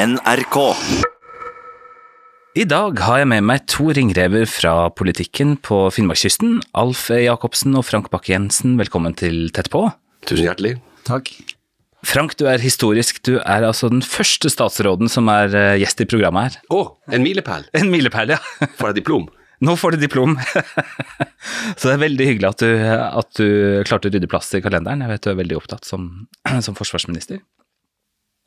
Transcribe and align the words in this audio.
NRK. 0.00 0.56
I 2.56 2.64
dag 2.64 3.00
har 3.04 3.18
jeg 3.20 3.28
med 3.28 3.44
meg 3.44 3.66
to 3.68 3.90
ringrever 3.92 4.46
fra 4.48 4.72
politikken 4.96 5.58
på 5.60 5.82
Finnmarkskysten. 5.92 6.54
Alf 6.80 7.02
E. 7.12 7.18
Jacobsen 7.26 7.76
og 7.76 7.84
Frank 7.84 8.08
Bakke-Jensen, 8.14 8.78
velkommen 8.80 9.12
til 9.18 9.50
Tett 9.52 9.68
på. 9.72 9.82
Tusen 10.24 10.46
hjertelig. 10.46 10.78
Takk. 11.04 11.28
Frank, 12.06 12.32
du 12.40 12.46
er 12.48 12.64
historisk. 12.64 13.20
Du 13.28 13.34
er 13.42 13.66
altså 13.68 13.90
den 13.92 14.00
første 14.00 14.48
statsråden 14.48 15.12
som 15.12 15.28
er 15.28 15.52
eh, 15.52 15.76
gjest 15.82 16.00
i 16.00 16.08
programmet 16.08 16.48
her. 16.48 16.64
Å, 16.72 16.80
en 17.12 17.26
milepæl. 17.26 17.68
En 17.76 17.92
milepæl, 17.92 18.32
ja. 18.38 18.40
Får 18.80 18.94
jeg 18.94 19.02
diplom? 19.02 19.28
Nå 19.60 19.76
får 19.76 19.98
du 19.98 20.06
diplom. 20.06 20.38
Så 21.76 21.90
det 21.90 21.92
er 21.98 22.04
veldig 22.06 22.32
hyggelig 22.32 22.54
at 22.54 22.64
du, 22.64 22.70
at 23.20 23.36
du 23.36 23.48
klarte 23.84 24.08
å 24.08 24.16
rydde 24.16 24.32
plass 24.32 24.48
i 24.56 24.64
kalenderen. 24.64 25.04
Jeg 25.04 25.12
vet 25.12 25.28
du 25.28 25.34
er 25.34 25.42
veldig 25.44 25.60
opptatt 25.60 25.84
som, 25.84 26.08
som 26.64 26.78
forsvarsminister. 26.78 27.44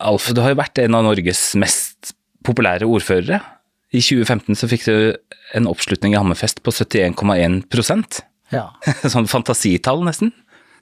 Alf, 0.04 0.30
du 0.36 0.42
har 0.44 0.54
jo 0.54 0.60
vært 0.60 0.80
en 0.84 0.98
av 0.98 1.06
Norges 1.08 1.42
mest 1.60 2.14
populære 2.44 2.88
ordførere. 2.90 3.40
I 3.94 4.02
2015 4.02 4.58
så 4.60 4.70
fikk 4.70 4.88
du 4.90 4.96
en 5.58 5.68
oppslutning 5.70 6.16
i 6.16 6.20
Hammerfest 6.20 6.64
på 6.66 6.74
71,1% 6.74 8.24
Ja. 8.54 8.70
Sånn 9.14 9.30
fantasitall, 9.32 10.04
nesten. 10.06 10.34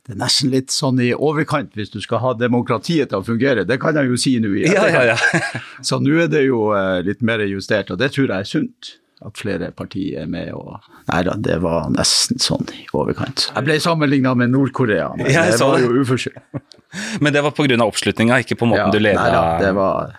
Det 0.01 0.15
er 0.15 0.21
nesten 0.23 0.49
litt 0.49 0.73
sånn 0.73 0.97
i 1.03 1.11
overkant 1.13 1.75
hvis 1.77 1.91
du 1.93 1.99
skal 2.01 2.23
ha 2.23 2.31
demokratiet 2.33 3.11
til 3.11 3.19
å 3.21 3.25
fungere. 3.25 3.67
Det 3.69 3.77
kan 3.83 3.99
jeg 3.99 4.09
jo 4.09 4.17
si 4.17 4.33
nå. 4.41 4.55
Ja, 4.65 4.87
ja, 4.89 5.03
ja. 5.11 5.43
Så 5.85 5.99
nå 6.01 6.15
er 6.23 6.31
det 6.31 6.41
jo 6.47 6.71
eh, 6.73 7.03
litt 7.05 7.21
mer 7.21 7.43
justert, 7.45 7.93
og 7.93 8.01
det 8.01 8.09
tror 8.15 8.31
jeg 8.31 8.33
er 8.39 8.49
sunt. 8.49 8.95
At 9.21 9.37
flere 9.37 9.69
partier 9.77 10.23
er 10.23 10.29
med 10.31 10.49
og 10.57 10.79
Nei 11.11 11.19
da, 11.27 11.35
det 11.37 11.59
var 11.61 11.91
nesten 11.93 12.41
sånn 12.41 12.65
i 12.73 12.87
overkant. 12.97 13.51
Jeg 13.51 13.67
ble 13.67 13.75
sammenligna 13.83 14.33
med 14.33 14.49
Nord-Korea, 14.55 15.11
men 15.19 15.29
det 15.29 15.59
var 15.61 15.77
jo 15.83 15.93
uforskyldt. 16.01 16.41
Men 17.23 17.33
det 17.33 17.41
var 17.45 17.51
pga. 17.55 17.77
oppslutninga, 17.85 18.41
ikke 18.43 18.57
på 18.59 18.67
måten 18.69 18.87
Ja, 18.87 18.91
du 18.91 18.99
leda 18.99 19.21
nei 19.21 19.31
da, 19.31 19.45
det 19.61 19.71
var 19.77 20.11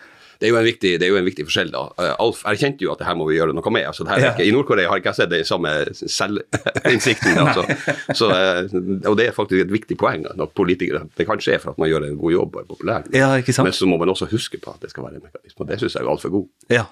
Det 0.43 0.49
er 0.49 0.51
jo 0.51 0.57
en 0.59 0.65
viktig, 0.67 0.91
det 0.99 1.07
er 1.07 1.11
jo 1.13 1.19
en 1.21 1.27
viktig 1.29 1.45
forskjell, 1.47 1.69
da. 1.71 1.83
Eh, 2.03 2.15
Alf 2.25 2.41
erkjente 2.51 2.83
jo 2.83 2.91
at 2.91 2.99
det 2.99 3.07
her 3.07 3.15
må 3.15 3.29
vi 3.29 3.37
gjøre 3.37 3.53
noe 3.55 3.71
med. 3.71 3.85
Altså, 3.87 4.03
det 4.03 4.11
her 4.11 4.19
er 4.19 4.25
Ja. 4.25 4.31
ikke, 4.35 4.47
I 4.49 4.55
Nord-Korea 4.57 4.89
har 4.91 4.99
ikke 4.99 5.13
jeg 5.13 5.19
sett 5.21 5.31
det 5.31 5.43
samme 5.47 5.71
selvinnsikten. 5.95 7.39
Altså. 7.39 7.63
Så, 8.19 8.31
eh, 8.35 9.07
og 9.07 9.15
det 9.21 9.29
er 9.29 9.37
faktisk 9.37 9.63
et 9.69 9.71
viktig 9.71 9.95
poeng 10.01 10.25
at 10.27 10.43
politikere 10.59 11.05
Det 11.15 11.29
kan 11.29 11.39
skje 11.39 11.61
for 11.63 11.71
at 11.77 11.79
man 11.79 11.93
gjør 11.93 12.09
en 12.09 12.19
god 12.19 12.35
jobb 12.35 12.57
og 12.59 12.65
er 12.65 12.67
populær, 12.73 13.07
Ja, 13.15 13.29
ikke 13.39 13.55
sant? 13.55 13.69
men 13.71 13.77
så 13.77 13.87
må 13.87 14.01
man 14.03 14.11
også 14.11 14.27
huske 14.33 14.59
på 14.59 14.75
at 14.75 14.83
det 14.83 14.91
skal 14.91 15.07
være 15.07 15.21
en 15.21 15.27
mekanisme. 15.29 15.63
Og 15.63 15.71
det 15.71 15.79
syns 15.79 15.95
jeg 15.95 16.03
er 16.03 16.11
altfor 16.11 16.35
god. 16.35 16.49
Ja. 16.75 16.85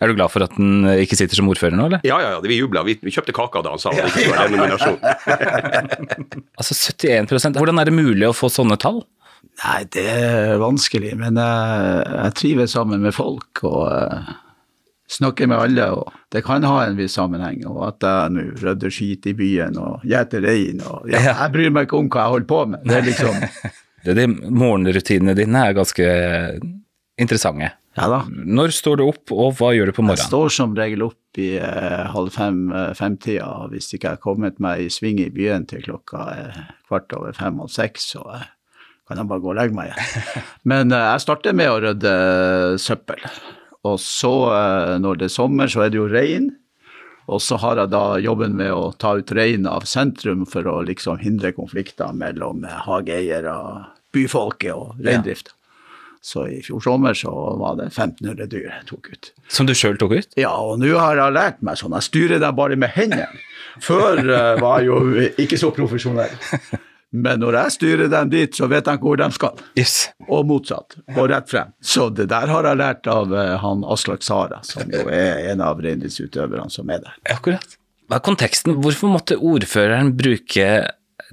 Er 0.00 0.08
du 0.08 0.14
glad 0.16 0.28
for 0.32 0.44
at 0.44 0.52
den 0.56 0.84
ikke 1.00 1.16
sitter 1.16 1.36
som 1.38 1.48
ordfører 1.48 1.72
nå, 1.76 1.86
eller? 1.88 2.00
Ja, 2.04 2.16
ja, 2.20 2.30
ja, 2.34 2.40
vi 2.44 2.56
jubla. 2.58 2.82
Vi, 2.84 2.96
vi 3.04 3.12
kjøpte 3.12 3.32
kaka 3.36 3.62
da 3.64 3.70
han 3.72 3.80
sa 3.80 3.92
det 3.96 4.04
ikke 4.08 4.24
skulle 4.24 4.40
være 4.40 4.56
nominasjon. 4.56 4.98
Altså 6.60 6.74
71 6.96 7.56
Hvordan 7.56 7.80
er 7.80 7.88
det 7.88 7.94
mulig 7.96 8.28
å 8.28 8.34
få 8.36 8.48
sånne 8.52 8.76
tall? 8.80 9.02
Nei, 9.62 9.78
det 9.92 10.06
er 10.10 10.56
vanskelig, 10.60 11.14
men 11.20 11.38
jeg, 11.40 12.02
jeg 12.10 12.34
trives 12.40 12.74
sammen 12.76 13.04
med 13.04 13.14
folk 13.16 13.62
og 13.66 13.86
eh, 13.92 14.34
snakker 15.08 15.48
med 15.50 15.58
alle. 15.58 15.88
og 15.96 16.12
Det 16.32 16.44
kan 16.46 16.66
ha 16.66 16.84
en 16.84 16.98
viss 16.98 17.16
sammenheng. 17.18 17.62
Og 17.70 17.82
at 17.88 18.06
jeg 18.06 18.34
nå 18.36 18.46
rydder 18.62 18.92
skit 18.92 19.30
i 19.30 19.34
byen 19.38 19.78
og 19.80 20.04
gjeter 20.06 20.44
rein 20.44 20.82
og 20.84 21.08
ja. 21.12 21.22
Jeg 21.30 21.52
bryr 21.54 21.74
meg 21.74 21.88
ikke 21.88 22.00
om 22.02 22.10
hva 22.12 22.26
jeg 22.26 22.36
holder 22.36 22.50
på 22.52 22.62
med. 22.74 22.86
Det 22.86 23.00
er 23.00 23.10
liksom 23.10 23.42
Det, 24.06 24.14
de 24.14 24.26
morgenrutinene 24.54 25.32
dine 25.34 25.64
er 25.66 25.74
ganske 25.74 26.04
interessante. 27.18 27.72
Ja 27.96 28.06
da. 28.12 28.20
Når 28.28 28.74
står 28.76 29.00
du 29.00 29.06
opp, 29.06 29.32
og 29.32 29.56
hva 29.58 29.72
gjør 29.72 29.90
du 29.90 29.96
på 29.96 30.04
morgenen? 30.04 30.20
Jeg 30.20 30.28
står 30.30 30.52
som 30.52 30.76
regel 30.76 31.02
opp 31.06 31.40
i 31.40 31.54
eh, 31.56 32.02
halv 32.12 32.30
fem, 32.34 32.60
eh, 32.70 32.92
Hvis 33.72 33.88
ikke 33.96 34.04
jeg 34.04 34.18
har 34.18 34.22
kommet 34.22 34.60
meg 34.60 34.84
i 34.84 34.90
sving 34.92 35.18
i 35.24 35.30
byen 35.32 35.64
til 35.66 35.82
klokka 35.82 36.26
eh, 36.36 36.60
kvart 36.86 37.16
over 37.16 37.32
fem 37.34 37.58
og 37.64 37.72
seks, 37.72 38.12
så 38.12 38.22
eh, 38.36 38.44
kan 39.06 39.20
jeg 39.20 39.30
bare 39.30 39.42
gå 39.42 39.52
og 39.52 39.58
legge 39.58 39.76
meg 39.76 39.92
igjen. 39.92 40.44
Men 40.70 40.94
eh, 40.94 41.08
jeg 41.12 41.24
starter 41.26 41.56
med 41.56 41.70
å 41.70 41.80
rydde 41.84 42.12
eh, 42.12 42.76
søppel. 42.82 43.26
Og 43.86 43.98
så, 44.02 44.34
eh, 44.50 44.94
når 45.02 45.20
det 45.20 45.28
er 45.28 45.36
sommer, 45.36 45.70
så 45.70 45.84
er 45.84 45.92
det 45.92 46.00
jo 46.00 46.08
rein. 46.10 46.50
Og 47.30 47.42
så 47.42 47.58
har 47.58 47.78
jeg 47.80 47.90
da 47.90 48.04
jobben 48.22 48.54
med 48.58 48.70
å 48.70 48.92
ta 48.98 49.16
ut 49.18 49.30
rein 49.34 49.66
av 49.66 49.86
sentrum 49.90 50.44
for 50.46 50.66
å 50.70 50.80
liksom 50.86 51.18
hindre 51.22 51.50
konflikter 51.54 52.14
mellom 52.14 52.62
hageeiere, 52.86 53.54
byfolket 54.14 54.74
og 54.74 55.00
reindrifta. 55.02 55.54
Så 56.26 56.46
i 56.50 56.60
fjor 56.64 56.82
sommer 56.82 57.14
så 57.14 57.30
var 57.58 57.76
det 57.78 57.88
1500 57.92 58.48
dyr 58.50 58.64
jeg 58.66 58.86
tok 58.88 59.10
ut. 59.12 59.28
Som 59.52 59.66
du 59.66 59.74
sjøl 59.78 59.98
tok 59.98 60.14
ut? 60.16 60.32
Ja, 60.38 60.54
og 60.58 60.80
nå 60.82 60.90
har 60.98 61.18
jeg 61.18 61.34
lært 61.34 61.60
meg 61.66 61.78
sånn. 61.78 61.94
Jeg 61.98 62.06
styrer 62.08 62.42
dem 62.42 62.56
bare 62.58 62.78
med 62.78 62.94
hendene. 62.94 63.28
Før 63.82 64.22
var 64.62 64.82
jeg 64.82 64.88
jo 64.88 65.26
ikke 65.44 65.58
så 65.60 65.70
profesjonell. 65.74 66.34
Men 67.16 67.40
når 67.40 67.56
jeg 67.60 67.74
styrer 67.76 68.12
dem 68.12 68.30
dit, 68.32 68.52
så 68.56 68.68
vet 68.70 68.86
de 68.88 68.96
hvor 69.00 69.18
de 69.20 69.28
skal. 69.34 69.64
Yes. 69.78 69.96
Og 70.28 70.44
motsatt. 70.48 70.98
Og 71.14 71.30
rett 71.32 71.48
frem. 71.50 71.72
Så 71.80 72.08
det 72.12 72.28
der 72.32 72.52
har 72.52 72.68
jeg 72.68 72.80
lært 72.82 73.08
av 73.10 73.32
eh, 73.34 73.56
han 73.62 73.84
Aslak 73.88 74.26
Sara, 74.26 74.60
som 74.66 74.92
jo 74.92 75.06
er 75.12 75.50
en 75.52 75.64
av 75.64 75.80
reindriftsutøverne 75.82 76.70
som 76.72 76.92
er 76.92 77.04
der. 77.06 77.18
Akkurat. 77.32 77.76
Hva 78.06 78.20
er 78.20 78.26
konteksten? 78.26 78.76
Hvorfor 78.84 79.10
måtte 79.10 79.38
ordføreren 79.42 80.12
bruke 80.18 80.68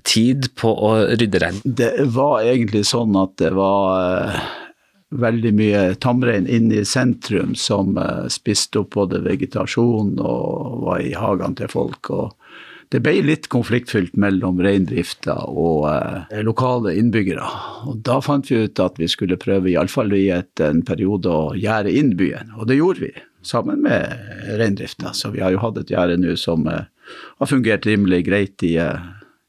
tid 0.07 0.49
på 0.57 0.71
å 0.73 0.93
rydde 1.13 1.41
rein? 1.43 1.61
Det 1.63 1.93
var 2.15 2.41
egentlig 2.47 2.85
sånn 2.89 3.15
at 3.19 3.35
det 3.41 3.51
var 3.53 3.99
eh, 3.99 4.43
veldig 5.13 5.53
mye 5.55 5.81
tamrein 6.01 6.47
inne 6.49 6.81
i 6.81 6.87
sentrum 6.87 7.53
som 7.59 7.97
eh, 8.01 8.25
spiste 8.33 8.81
opp 8.81 8.95
både 8.97 9.21
vegetasjon 9.25 10.15
og 10.19 10.87
var 10.87 11.03
i 11.03 11.13
hagene 11.17 11.59
til 11.61 11.71
folk. 11.71 12.09
og 12.09 12.33
det 12.93 13.01
ble 13.01 13.15
litt 13.25 13.47
konfliktfylt 13.49 14.13
mellom 14.21 14.59
reindrifta 14.61 15.39
og 15.49 15.87
eh, 15.89 16.41
lokale 16.45 16.93
innbyggere. 16.99 17.45
Og 17.89 18.03
da 18.05 18.19
fant 18.21 18.51
vi 18.51 18.63
ut 18.67 18.81
at 18.83 18.99
vi 19.01 19.09
skulle 19.09 19.39
prøve, 19.41 19.71
iallfall 19.71 20.13
i 20.13 20.27
et, 20.35 20.53
en 20.61 20.83
periode, 20.85 21.29
å 21.29 21.55
gjerde 21.57 21.93
inn 21.97 22.13
byen. 22.19 22.53
Og 22.59 22.69
det 22.69 22.77
gjorde 22.77 23.07
vi, 23.07 23.13
sammen 23.41 23.81
med 23.87 24.13
reindrifta. 24.61 25.15
Så 25.17 25.33
vi 25.33 25.41
har 25.41 25.55
jo 25.55 25.63
hatt 25.63 25.81
et 25.81 25.93
gjerde 25.95 26.19
nå 26.21 26.37
som 26.37 26.69
eh, 26.69 26.85
har 27.41 27.49
fungert 27.49 27.89
rimelig 27.89 28.27
greit 28.29 28.61
i 28.67 28.75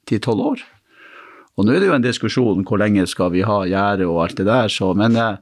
ti-tolv 0.08 0.54
år. 0.54 0.64
Og 1.54 1.66
nå 1.66 1.74
er 1.74 1.82
det 1.82 1.90
jo 1.90 1.98
en 1.98 2.04
diskusjon 2.04 2.64
hvor 2.66 2.80
lenge 2.80 3.04
skal 3.06 3.30
vi 3.34 3.44
ha 3.46 3.60
gjerde 3.68 4.08
og 4.08 4.24
alt 4.24 4.40
det 4.40 4.48
der, 4.48 4.72
så, 4.72 4.90
men 4.98 5.20
eh, 5.20 5.36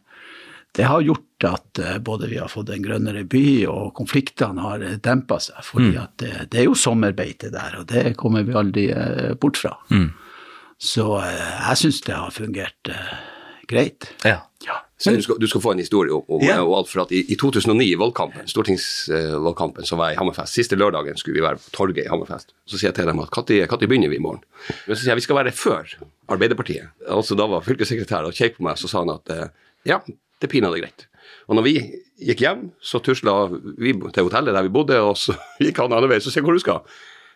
det 0.76 0.88
har 0.88 1.02
gjort 1.04 1.44
at 1.44 1.78
eh, 1.78 1.98
både 2.00 2.30
vi 2.30 2.38
har 2.40 2.48
fått 2.48 2.70
en 2.72 2.84
grønnere 2.84 3.24
by, 3.28 3.66
og 3.68 3.92
konfliktene 3.98 4.62
har 4.64 4.84
eh, 4.86 4.96
dempa 5.04 5.36
seg. 5.42 5.60
fordi 5.66 5.96
at 6.00 6.14
det, 6.22 6.32
det 6.52 6.62
er 6.62 6.70
jo 6.70 6.78
sommerbeite 6.78 7.50
der, 7.52 7.76
og 7.80 7.88
det 7.92 8.14
kommer 8.20 8.46
vi 8.46 8.56
aldri 8.56 8.86
eh, 8.94 9.34
bort 9.40 9.60
fra. 9.60 9.76
Så 10.82 11.10
eh, 11.20 11.58
jeg 11.68 11.82
syns 11.84 12.00
det 12.06 12.16
har 12.16 12.32
fungert 12.34 12.88
uh, 12.90 13.12
greit. 13.70 14.08
Ja. 14.24 14.40
Ja. 14.66 14.78
Så 14.98 15.12
du, 15.14 15.20
skal, 15.22 15.38
du 15.42 15.46
skal 15.50 15.62
få 15.62 15.72
en 15.74 15.82
historie 15.82 16.14
om, 16.14 16.22
om 16.30 16.42
Ja. 16.46 16.60
og 16.62 16.76
alt, 16.78 16.88
for 16.90 17.02
at 17.04 17.12
i, 17.14 17.20
I 17.34 17.36
2009, 17.38 17.84
i 17.90 17.98
valgkampen, 17.98 18.46
stortingsvalgkampen, 18.50 19.86
så 19.86 19.98
var 19.98 20.10
jeg 20.10 20.16
i 20.16 20.20
Hammerfest. 20.20 20.54
Siste 20.54 20.78
lørdagen 20.78 21.18
skulle 21.18 21.40
vi 21.40 21.44
være 21.44 21.58
på 21.58 21.72
torget 21.74 22.04
i 22.04 22.10
Hammerfest. 22.10 22.54
Så 22.70 22.78
sier 22.78 22.92
jeg 22.92 23.00
til 23.00 23.10
dem 23.10 23.22
at 23.22 23.34
når 23.34 23.82
begynner 23.82 24.12
vi 24.12 24.20
i 24.20 24.22
morgen? 24.22 24.44
Men 24.86 24.94
så 24.94 25.02
sier 25.02 25.12
jeg 25.12 25.20
vi 25.20 25.26
skal 25.26 25.40
være 25.42 25.54
før 25.58 25.90
Arbeiderpartiet. 26.30 26.94
Altså 27.10 27.34
Da 27.38 27.48
var 27.50 27.66
fylkessekretæren 27.66 28.30
og 28.30 28.38
kjekk 28.38 28.60
på 28.60 28.68
meg, 28.68 28.78
så 28.78 28.90
sa 28.90 29.02
han 29.02 29.10
at 29.18 29.34
ja, 29.90 29.98
det 30.42 30.50
er 30.50 30.54
pinadø 30.56 30.82
greit. 30.82 31.06
Og 31.50 31.56
når 31.58 31.64
vi 31.66 31.76
gikk 32.22 32.42
hjem, 32.44 32.66
så 32.82 33.00
tusla 33.02 33.32
vi 33.52 33.94
til 34.14 34.28
hotellet 34.28 34.54
der 34.54 34.66
vi 34.66 34.74
bodde, 34.74 34.98
og 35.02 35.16
så 35.18 35.34
gikk 35.64 35.80
han 35.82 35.94
andre 35.94 36.10
veien. 36.12 36.22
Så 36.24 36.30
sier 36.34 36.42
jeg 36.42 36.50
hvor 36.50 36.58
du 36.58 36.62
skal. 36.62 36.84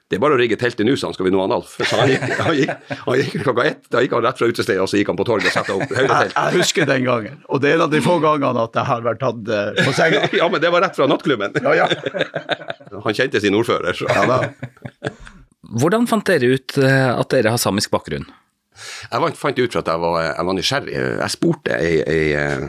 Det 0.06 0.20
er 0.20 0.20
bare 0.22 0.36
å 0.36 0.38
rigge 0.38 0.54
teltet 0.54 0.86
nå, 0.86 0.92
så 0.94 1.08
skal 1.10 1.26
vi 1.26 1.32
nå 1.34 1.40
han 1.42 1.50
Alf. 1.56 1.72
Så 1.82 1.96
han 1.98 2.10
gikk, 2.12 2.26
han 2.38 2.54
gikk, 2.54 2.92
han 3.00 3.16
gikk 3.18 3.32
klokka 3.42 3.64
ett, 3.66 3.80
da 3.90 4.02
gikk 4.04 4.12
han 4.14 4.22
rett 4.22 4.38
fra 4.38 4.46
utestedet, 4.52 4.78
og 4.84 4.86
så 4.92 5.00
gikk 5.00 5.08
han 5.10 5.18
på 5.18 5.26
torget 5.26 5.48
og 5.50 5.54
satte 5.56 5.74
opp 5.74 5.82
Jeg, 5.82 5.96
høydetelt. 5.98 6.36
jeg 6.36 6.60
husker 6.60 6.86
den 6.92 7.08
gangen, 7.08 7.40
og 7.50 7.62
det 7.64 7.72
er 7.72 7.80
en 7.80 7.84
av 7.88 7.90
de 7.96 8.02
få 8.04 8.14
gangene 8.22 8.62
at 8.68 8.78
jeg 8.78 8.86
har 8.92 9.02
vært 9.02 9.22
tatt 9.24 9.50
eh, 9.56 9.80
på 9.82 9.94
senga. 9.98 10.20
Ja, 10.38 10.46
men 10.52 10.62
det 10.62 10.70
var 10.70 10.86
rett 10.86 10.94
fra 11.00 11.08
nattklubben. 11.10 11.58
Ja, 11.58 11.74
ja. 11.82 11.88
Han 13.08 13.18
kjente 13.18 13.42
sin 13.42 13.58
ordfører. 13.58 13.98
Så. 13.98 14.06
ja 14.06 14.22
da. 14.30 15.10
Hvordan 15.82 16.06
fant 16.06 16.30
dere 16.30 16.54
ut 16.54 16.78
eh, 16.78 17.10
at 17.10 17.34
dere 17.34 17.56
har 17.56 17.58
samisk 17.58 17.90
bakgrunn? 17.90 18.28
Jeg 19.10 19.36
fant 19.38 19.58
ut 19.58 19.72
for 19.72 19.80
at 19.80 19.90
jeg 19.90 20.02
var, 20.02 20.18
jeg 20.24 20.46
var 20.48 20.56
nysgjerrig. 20.56 20.94
Jeg 20.96 21.34
spurte 21.34 21.76
ei, 21.76 21.96
ei 22.02 22.22
eh, 22.36 22.66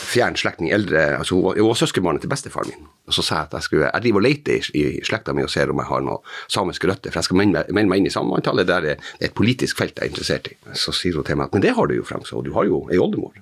fjern 0.00 0.38
slektning, 0.38 0.72
eldre, 0.74 1.04
altså 1.18 1.38
hun 1.38 1.58
var, 1.68 1.78
søskenbarnet 1.78 2.24
til 2.24 2.32
bestefaren 2.32 2.72
min. 2.72 2.86
Og 3.06 3.16
så 3.16 3.24
sa 3.24 3.40
jeg 3.40 3.50
at 3.50 3.58
jeg 3.58 3.68
skulle, 3.68 3.90
jeg 3.90 4.04
driver 4.06 4.22
og 4.22 4.26
leter 4.26 4.70
i, 4.74 4.84
i 5.00 5.04
slekta 5.06 5.34
mi 5.36 5.44
og 5.46 5.52
ser 5.52 5.72
om 5.72 5.82
jeg 5.82 5.90
har 5.90 6.06
noe 6.06 6.36
samiske 6.52 6.90
røtter, 6.90 7.14
for 7.14 7.22
jeg 7.22 7.30
skal 7.30 7.40
melde 7.42 7.66
meg, 7.72 7.98
inn 7.98 8.10
i 8.10 8.14
samemanntallet, 8.14 8.68
der 8.70 8.92
er 8.92 9.10
et 9.20 9.36
politisk 9.36 9.82
felt 9.82 9.98
jeg 9.98 10.08
er 10.08 10.14
interessert 10.14 10.52
i. 10.52 10.56
Så 10.74 10.94
sier 10.96 11.18
hun 11.18 11.26
til 11.26 11.38
meg 11.38 11.50
at 11.50 11.56
men 11.56 11.64
det 11.64 11.76
har 11.76 11.90
du 11.90 11.98
jo, 11.98 12.06
Frank, 12.06 12.26
så 12.28 12.42
du 12.44 12.52
har 12.56 12.68
jo 12.68 12.86
ei 12.92 13.00
oldemor. 13.02 13.36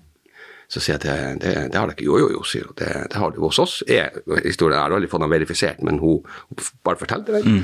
Så 0.69 0.81
sier 0.81 0.97
jeg 0.97 1.03
at 1.03 1.07
det, 1.07 1.43
det, 1.45 1.55
det 1.73 1.79
har 1.79 1.91
jeg 1.91 1.99
ikke. 1.99 2.07
Jo, 2.09 2.19
jo, 2.23 2.29
jo, 2.39 2.45
sier 2.49 2.69
hun. 2.69 2.77
Det, 2.79 2.89
det 3.13 3.21
har 3.21 3.35
du. 3.35 3.41
Hos 3.45 3.61
oss 3.63 3.75
er 3.87 4.17
historien 4.47 4.79
Jeg 4.79 4.83
har 4.83 4.95
aldri 4.97 5.11
fått 5.13 5.23
den 5.23 5.35
verifisert, 5.35 5.83
men 5.87 6.01
hun, 6.03 6.25
hun 6.49 6.63
bare 6.87 7.21
det 7.27 7.43
den. 7.45 7.61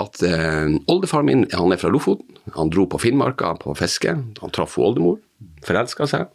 At 0.00 0.20
eh, 0.22 0.68
oldefaren 0.92 1.28
min 1.28 1.44
han 1.52 1.72
er 1.72 1.80
fra 1.80 1.90
Lofoten. 1.92 2.36
Han 2.56 2.70
dro 2.72 2.84
på 2.90 3.00
Finnmarka 3.00 3.54
på 3.62 3.74
fiske. 3.78 4.12
Han 4.42 4.52
traff 4.54 4.76
oldemor, 4.78 5.18
forelska 5.66 6.08
seg, 6.10 6.28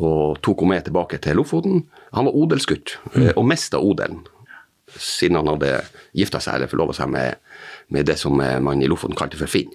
og 0.00 0.38
tok 0.44 0.62
henne 0.62 0.76
med 0.76 0.86
tilbake 0.90 1.20
til 1.24 1.40
Lofoten. 1.40 1.86
Han 2.16 2.28
var 2.28 2.36
odelsgutt, 2.36 2.98
mm. 3.14 3.32
og 3.34 3.46
mista 3.48 3.80
odelen. 3.80 4.26
siden 4.90 5.36
han 5.38 5.46
hadde 5.46 5.84
gifta 6.18 6.40
seg 6.42 6.56
eller 6.56 6.70
forlova 6.70 6.92
seg 6.96 7.12
med, 7.14 7.36
med 7.94 8.08
det 8.10 8.16
som 8.18 8.34
man 8.34 8.82
i 8.82 8.88
Lofoten 8.90 9.16
kalte 9.16 9.38
for 9.38 9.46
Finn. 9.46 9.70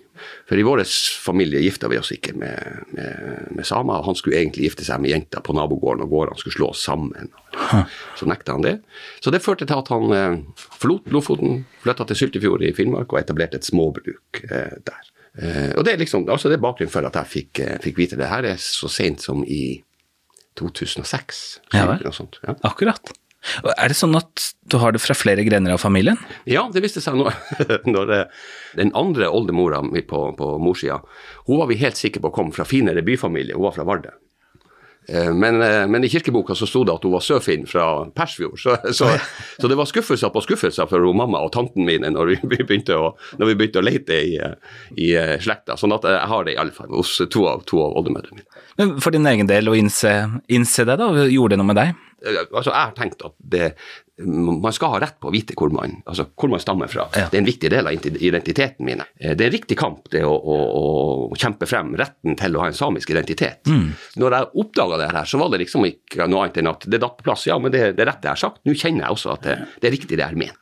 For 0.49 0.59
i 0.59 0.65
vår 0.65 0.83
familie 1.23 1.63
gifta 1.63 1.89
vi 1.91 1.99
oss 1.99 2.11
ikke 2.15 2.35
med, 2.39 2.83
med, 2.95 3.47
med 3.57 3.67
samer. 3.67 4.03
Han 4.05 4.17
skulle 4.17 4.39
egentlig 4.41 4.69
gifte 4.69 4.85
seg 4.87 5.01
med 5.03 5.13
jenta 5.13 5.41
på 5.45 5.55
nabogården, 5.57 6.05
og 6.05 6.13
gårdene 6.13 6.39
skulle 6.41 6.57
slås 6.57 6.83
sammen. 6.85 7.31
Så 8.19 8.27
nekta 8.29 8.57
han 8.57 8.65
det. 8.65 8.75
Så 9.23 9.33
det 9.33 9.43
førte 9.43 9.67
til 9.67 9.79
at 9.79 9.91
han 9.93 10.15
eh, 10.15 10.37
forlot 10.81 11.11
Lofoten, 11.13 11.63
flytta 11.85 12.07
til 12.09 12.19
Syltefjord 12.19 12.65
i 12.65 12.73
Finnmark 12.75 13.13
og 13.13 13.21
etablerte 13.21 13.61
et 13.61 13.67
småbruk 13.67 14.43
eh, 14.49 14.77
der. 14.85 15.11
Eh, 15.37 15.71
og 15.75 15.83
Det 15.85 15.93
er 15.93 16.01
liksom, 16.01 16.29
altså 16.31 16.51
det 16.51 16.59
er 16.59 16.65
bakgrunnen 16.65 16.93
for 16.93 17.07
at 17.07 17.19
jeg 17.21 17.31
fikk, 17.33 17.63
eh, 17.63 17.77
fikk 17.83 17.99
vite 17.99 18.19
det. 18.19 18.31
her 18.31 18.47
er 18.47 18.61
så 18.61 18.91
sent 18.91 19.23
som 19.23 19.43
i 19.43 19.81
2006. 20.55 21.43
Ja 21.75 22.11
sånt, 22.15 22.39
ja. 22.45 22.55
Akkurat. 22.63 23.11
Er 23.77 23.91
det 23.91 23.97
sånn 23.99 24.15
at 24.17 24.49
du 24.71 24.77
har 24.81 24.95
det 24.95 25.01
fra 25.03 25.15
flere 25.17 25.45
grener 25.45 25.75
av 25.75 25.81
familien? 25.83 26.17
Ja, 26.49 26.65
det 26.73 26.81
viste 26.85 27.03
seg 27.03 27.17
når, 27.19 27.35
når 27.95 28.13
eh, 28.17 28.43
den 28.79 28.93
andre 28.97 29.29
oldemora 29.29 29.83
mi 29.85 30.01
på, 30.05 30.27
på 30.37 30.51
morssida, 30.61 31.01
hun 31.47 31.61
var 31.61 31.69
vi 31.71 31.79
helt 31.81 31.99
sikre 31.99 32.23
på 32.25 32.33
kom 32.35 32.53
fra 32.55 32.65
finere 32.67 33.05
byfamilie, 33.05 33.55
hun 33.57 33.67
var 33.67 33.75
fra 33.77 33.85
Vardø. 33.87 34.13
Eh, 35.07 35.29
Men, 35.37 35.61
eh, 35.61 35.83
men 35.87 36.03
i 36.03 36.09
kirkeboka 36.09 36.55
så 36.57 36.65
sto 36.65 36.81
det 36.87 36.95
at 36.95 37.03
hun 37.05 37.13
var 37.13 37.21
søfinn 37.21 37.67
fra 37.69 37.85
Persfjord, 38.17 38.57
så, 38.57 38.77
så, 38.97 39.11
så 39.61 39.69
det 39.69 39.77
var 39.77 39.85
skuffelser 39.85 40.33
på 40.33 40.41
skuffelser 40.41 40.89
for 40.89 41.05
mamma 41.13 41.43
og 41.45 41.53
tanten 41.53 41.85
mine 41.85 42.09
når 42.09 42.33
vi 42.33 42.39
begynte 42.65 42.97
å, 42.97 43.11
når 43.37 43.51
vi 43.51 43.57
begynte 43.61 43.83
å 43.83 43.85
lete 43.85 44.17
i, 44.31 44.39
i 44.97 45.11
slekta. 45.45 45.77
Sånn 45.77 45.93
at 45.93 46.09
jeg 46.09 46.25
har 46.33 46.49
det 46.49 46.57
iallfall 46.57 46.89
hos 46.97 47.19
to 47.29 47.45
av, 47.51 47.61
to 47.69 47.83
av 47.85 47.93
oldemødrene 48.01 48.41
mine. 48.41 48.63
Men 48.81 48.97
for 48.99 49.13
din 49.15 49.29
egen 49.29 49.47
del 49.47 49.69
å 49.71 49.77
innse, 49.77 50.11
innse 50.51 50.83
det, 50.89 50.97
da, 50.99 51.11
gjorde 51.29 51.53
det 51.53 51.61
noe 51.61 51.69
med 51.69 51.77
deg? 51.79 51.93
Eh, 52.25 52.41
Altså, 52.51 52.71
jeg 52.71 52.79
har 52.81 52.93
tenkt 52.97 53.21
at 53.25 53.33
det, 53.39 53.67
man 54.25 54.71
skal 54.73 54.93
ha 54.93 54.99
rett 55.03 55.17
på 55.19 55.27
å 55.29 55.33
vite 55.33 55.53
hvor 55.59 55.69
man, 55.75 55.97
altså, 56.07 56.25
hvor 56.39 56.49
man 56.49 56.61
stammer 56.63 56.87
fra. 56.91 57.05
Ja. 57.15 57.27
Det 57.29 57.37
er 57.37 57.43
en 57.43 57.49
viktig 57.49 57.69
del 57.73 57.87
av 57.89 57.93
identiteten 58.15 58.85
min. 58.87 59.01
Eh, 59.19 59.35
Det 59.35 59.45
er 59.45 59.51
en 59.51 59.55
riktig 59.57 59.77
kamp 59.77 60.09
det 60.13 60.23
å, 60.25 60.31
å, 60.33 60.55
å 61.31 61.35
kjempe 61.37 61.67
frem 61.69 61.93
retten 61.99 62.35
til 62.39 62.55
å 62.55 62.63
ha 62.63 62.67
en 62.71 62.77
samisk 62.77 63.11
identitet. 63.11 63.67
Når 64.17 64.37
jeg 64.39 64.51
oppdaga 64.65 64.97
det 65.03 65.11
her, 65.11 65.25
så 65.29 65.37
var 65.41 65.49
det 65.53 65.61
liksom 65.65 65.85
ikke 65.89 66.27
noe 66.31 66.45
annet 66.45 66.57
enn 66.63 66.71
at 66.71 66.87
det 66.89 67.01
datt 67.03 67.17
på 67.19 67.27
plass. 67.27 67.45
Ja, 67.49 67.59
men 67.59 67.71
det, 67.75 67.91
det 67.97 68.05
er 68.05 68.11
rett 68.13 68.21
det 68.23 68.31
jeg 68.31 68.37
har 68.39 68.43
sagt. 68.47 68.61
Nå 68.65 68.73
kjenner 68.73 69.05
jeg 69.07 69.17
også 69.19 69.33
at 69.35 69.43
det, 69.49 69.57
det 69.81 69.89
er 69.91 69.95
riktig 69.99 70.15
det 70.17 70.25
jeg 70.25 70.39
mener. 70.39 70.55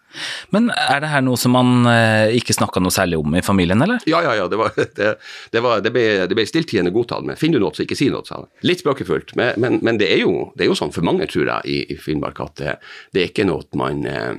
Men 0.56 0.70
er 0.76 1.04
det 1.04 1.12
her 1.12 1.24
noe 1.26 1.40
som 1.40 1.56
man 1.56 1.88
eh, 1.90 2.36
ikke 2.38 2.56
snakka 2.56 2.82
noe 2.84 2.94
særlig 2.94 3.20
om 3.22 3.36
i 3.36 3.44
familien, 3.46 3.82
eller? 3.86 4.04
Ja, 4.10 4.22
ja, 4.26 4.36
ja. 4.42 4.48
Det, 4.52 4.60
var, 4.60 4.74
det, 5.00 5.12
det, 5.52 5.64
var, 5.66 5.84
det 5.86 5.94
ble, 5.96 6.06
ble 6.34 6.48
stilltiende 6.50 6.94
godtatt 6.94 7.26
med 7.28 7.40
'finner 7.40 7.62
du 7.62 7.68
noe, 7.68 7.76
så 7.76 7.86
ikke 7.86 8.00
si 8.00 8.10
noe', 8.14 8.26
sa 8.28 8.42
han. 8.42 8.50
Litt 8.66 8.84
spøkefullt, 8.84 9.36
men, 9.40 9.58
men, 9.62 9.80
men 9.86 10.02
er 10.04 10.24
jo, 10.24 10.52
det 10.58 10.68
er 10.68 10.74
jo 10.74 10.80
sånn 10.80 10.94
for 10.96 11.06
mange, 11.06 11.28
tror 11.32 11.48
jeg, 11.50 11.70
i, 11.70 11.94
i 11.94 12.00
Finnmark 12.00 12.42
at 12.44 12.58
det, 12.62 12.78
det 13.16 13.24
er 13.24 13.32
ikke 13.32 13.48
noe 13.48 13.66
man 13.80 14.04
eh, 14.10 14.34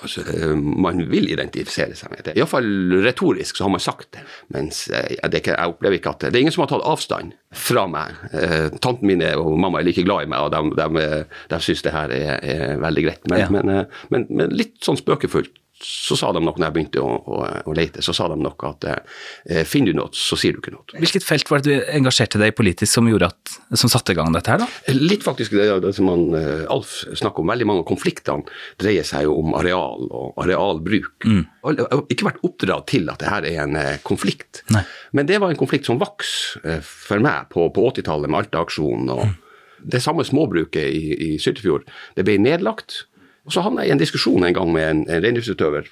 Altså, 0.00 0.22
eh, 0.32 0.54
man 0.56 1.02
vil 1.12 1.26
identifisere 1.28 1.92
seg 1.98 2.08
med 2.14 2.22
det. 2.24 2.32
Iallfall 2.38 2.68
retorisk 3.04 3.58
så 3.58 3.66
har 3.66 3.72
man 3.74 3.82
sagt 3.84 4.14
det. 4.16 4.22
Mens 4.54 4.86
jeg, 4.88 5.18
det 5.28 5.42
ikke, 5.42 5.56
jeg 5.58 5.74
opplever 5.74 5.98
ikke 5.98 6.14
at 6.14 6.22
det, 6.24 6.30
det 6.32 6.38
er 6.38 6.44
ingen 6.46 6.54
som 6.56 6.64
har 6.64 6.70
tatt 6.72 6.86
avstand 6.88 7.34
fra 7.52 7.84
meg. 7.92 8.14
Eh, 8.32 8.70
tanten 8.80 9.10
min 9.10 9.20
og 9.34 9.58
mamma 9.60 9.82
er 9.82 9.88
like 9.90 10.06
glad 10.06 10.24
i 10.24 10.30
meg, 10.32 10.40
og 10.40 10.54
de, 10.54 10.62
de, 10.80 11.10
de 11.52 11.60
syns 11.66 11.84
det 11.84 11.92
her 11.92 12.14
er, 12.16 12.32
er 12.40 12.80
veldig 12.80 13.04
greit. 13.10 13.28
Men, 13.28 13.44
Ja. 13.44 13.50
men, 13.52 13.74
eh, 13.74 14.00
men, 14.14 14.24
men 14.32 14.56
litt 14.56 14.80
sånn 14.84 14.96
spøkefullt 14.96 15.52
så 15.84 16.16
sa 16.18 16.30
de 16.34 16.40
nok 16.42 16.58
når 16.58 16.66
jeg 16.68 16.74
begynte 16.76 17.02
å, 17.04 17.12
å, 17.20 17.40
å 17.68 17.74
lete, 17.76 18.02
så 18.04 18.14
sa 18.16 18.26
de 18.32 18.38
nok 18.40 18.64
at 18.68 18.86
eh, 18.90 19.62
finner 19.68 19.92
du 19.92 20.00
noe, 20.00 20.12
så 20.16 20.38
sier 20.40 20.56
du 20.56 20.62
ikke 20.62 20.72
noe. 20.74 20.86
Hvilket 20.96 21.26
felt 21.26 21.50
var 21.52 21.62
det 21.62 21.76
du 21.76 21.88
engasjerte 21.92 22.40
deg 22.40 22.52
i 22.52 22.56
politisk 22.56 22.96
som, 22.96 23.10
at, 23.26 23.54
som 23.76 23.92
satte 23.92 24.14
i 24.14 24.18
gang 24.18 24.32
dette 24.34 24.54
her, 24.54 24.64
da? 24.64 24.96
Litt 24.96 25.26
faktisk 25.26 25.54
det, 25.56 25.68
det 25.84 25.92
som 25.96 26.10
han, 26.10 26.26
eh, 26.38 26.64
Alf 26.72 26.96
snakker 27.12 27.44
om, 27.44 27.52
veldig 27.52 27.68
mange 27.68 27.84
av 27.84 27.88
konfliktene 27.88 28.48
dreier 28.80 29.06
seg 29.06 29.28
jo 29.28 29.36
om 29.42 29.54
areal 29.58 30.08
og 30.08 30.42
arealbruk. 30.44 31.28
Mm. 31.28 31.44
Jeg 31.44 31.86
har 31.86 32.04
ikke 32.12 32.28
vært 32.30 32.44
oppdratt 32.46 32.88
til 32.90 33.08
at 33.12 33.22
det 33.22 33.32
her 33.32 33.48
er 33.48 33.62
en 33.66 33.78
eh, 33.80 33.96
konflikt, 34.06 34.64
Nei. 34.74 34.84
men 35.16 35.30
det 35.30 35.40
var 35.42 35.52
en 35.52 35.60
konflikt 35.60 35.88
som 35.90 36.00
vokste 36.00 36.62
eh, 36.64 36.82
for 36.84 37.22
meg 37.24 37.50
på, 37.52 37.68
på 37.74 37.88
80-tallet 37.92 38.30
med 38.30 38.44
Alta-aksjonen. 38.44 39.10
og 39.14 39.84
Det 39.94 40.02
samme 40.04 40.24
småbruket 40.26 40.84
i, 40.88 41.16
i 41.28 41.30
Syltefjord 41.42 41.88
det 42.16 42.26
ble 42.26 42.38
nedlagt. 42.40 43.04
Og 43.44 43.52
Så 43.52 43.64
havna 43.64 43.84
jeg 43.84 43.92
i 43.92 43.94
en 43.94 44.00
diskusjon 44.00 44.44
en 44.44 44.56
gang 44.56 44.72
med 44.72 44.88
en, 44.88 45.04
en 45.08 45.22
reindriftsutøver 45.22 45.88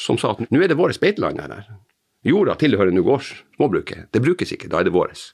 som 0.00 0.18
sa 0.20 0.34
at 0.34 0.42
nå 0.48 0.62
er 0.62 0.70
det 0.72 0.78
vårt 0.78 1.00
beiteland 1.00 1.40
her. 1.40 1.68
Jorda 2.24 2.56
tilhører 2.60 2.92
nå 2.92 3.04
gårds 3.04 3.32
småbruket. 3.56 4.08
Det 4.12 4.22
brukes 4.24 4.52
ikke, 4.52 4.68
da 4.68 4.80
er 4.80 4.88
det 4.88 4.94
vårt. 4.94 5.32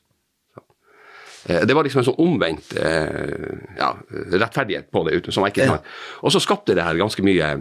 Eh, 1.48 1.62
Det 1.66 1.74
var 1.74 1.86
liksom 1.86 2.02
en 2.02 2.08
sånn 2.08 2.20
omvendt 2.22 2.72
eh, 2.76 3.58
ja, 3.78 3.92
rettferdighet 4.10 4.90
på 4.90 5.04
det. 5.06 5.20
som 5.32 5.44
jeg 5.46 5.54
ikke 5.54 5.68
kan. 5.70 5.84
Og 6.26 6.32
så 6.34 6.40
skapte 6.42 6.74
det 6.74 6.84
her 6.84 6.98
ganske 6.98 7.22
mye 7.22 7.52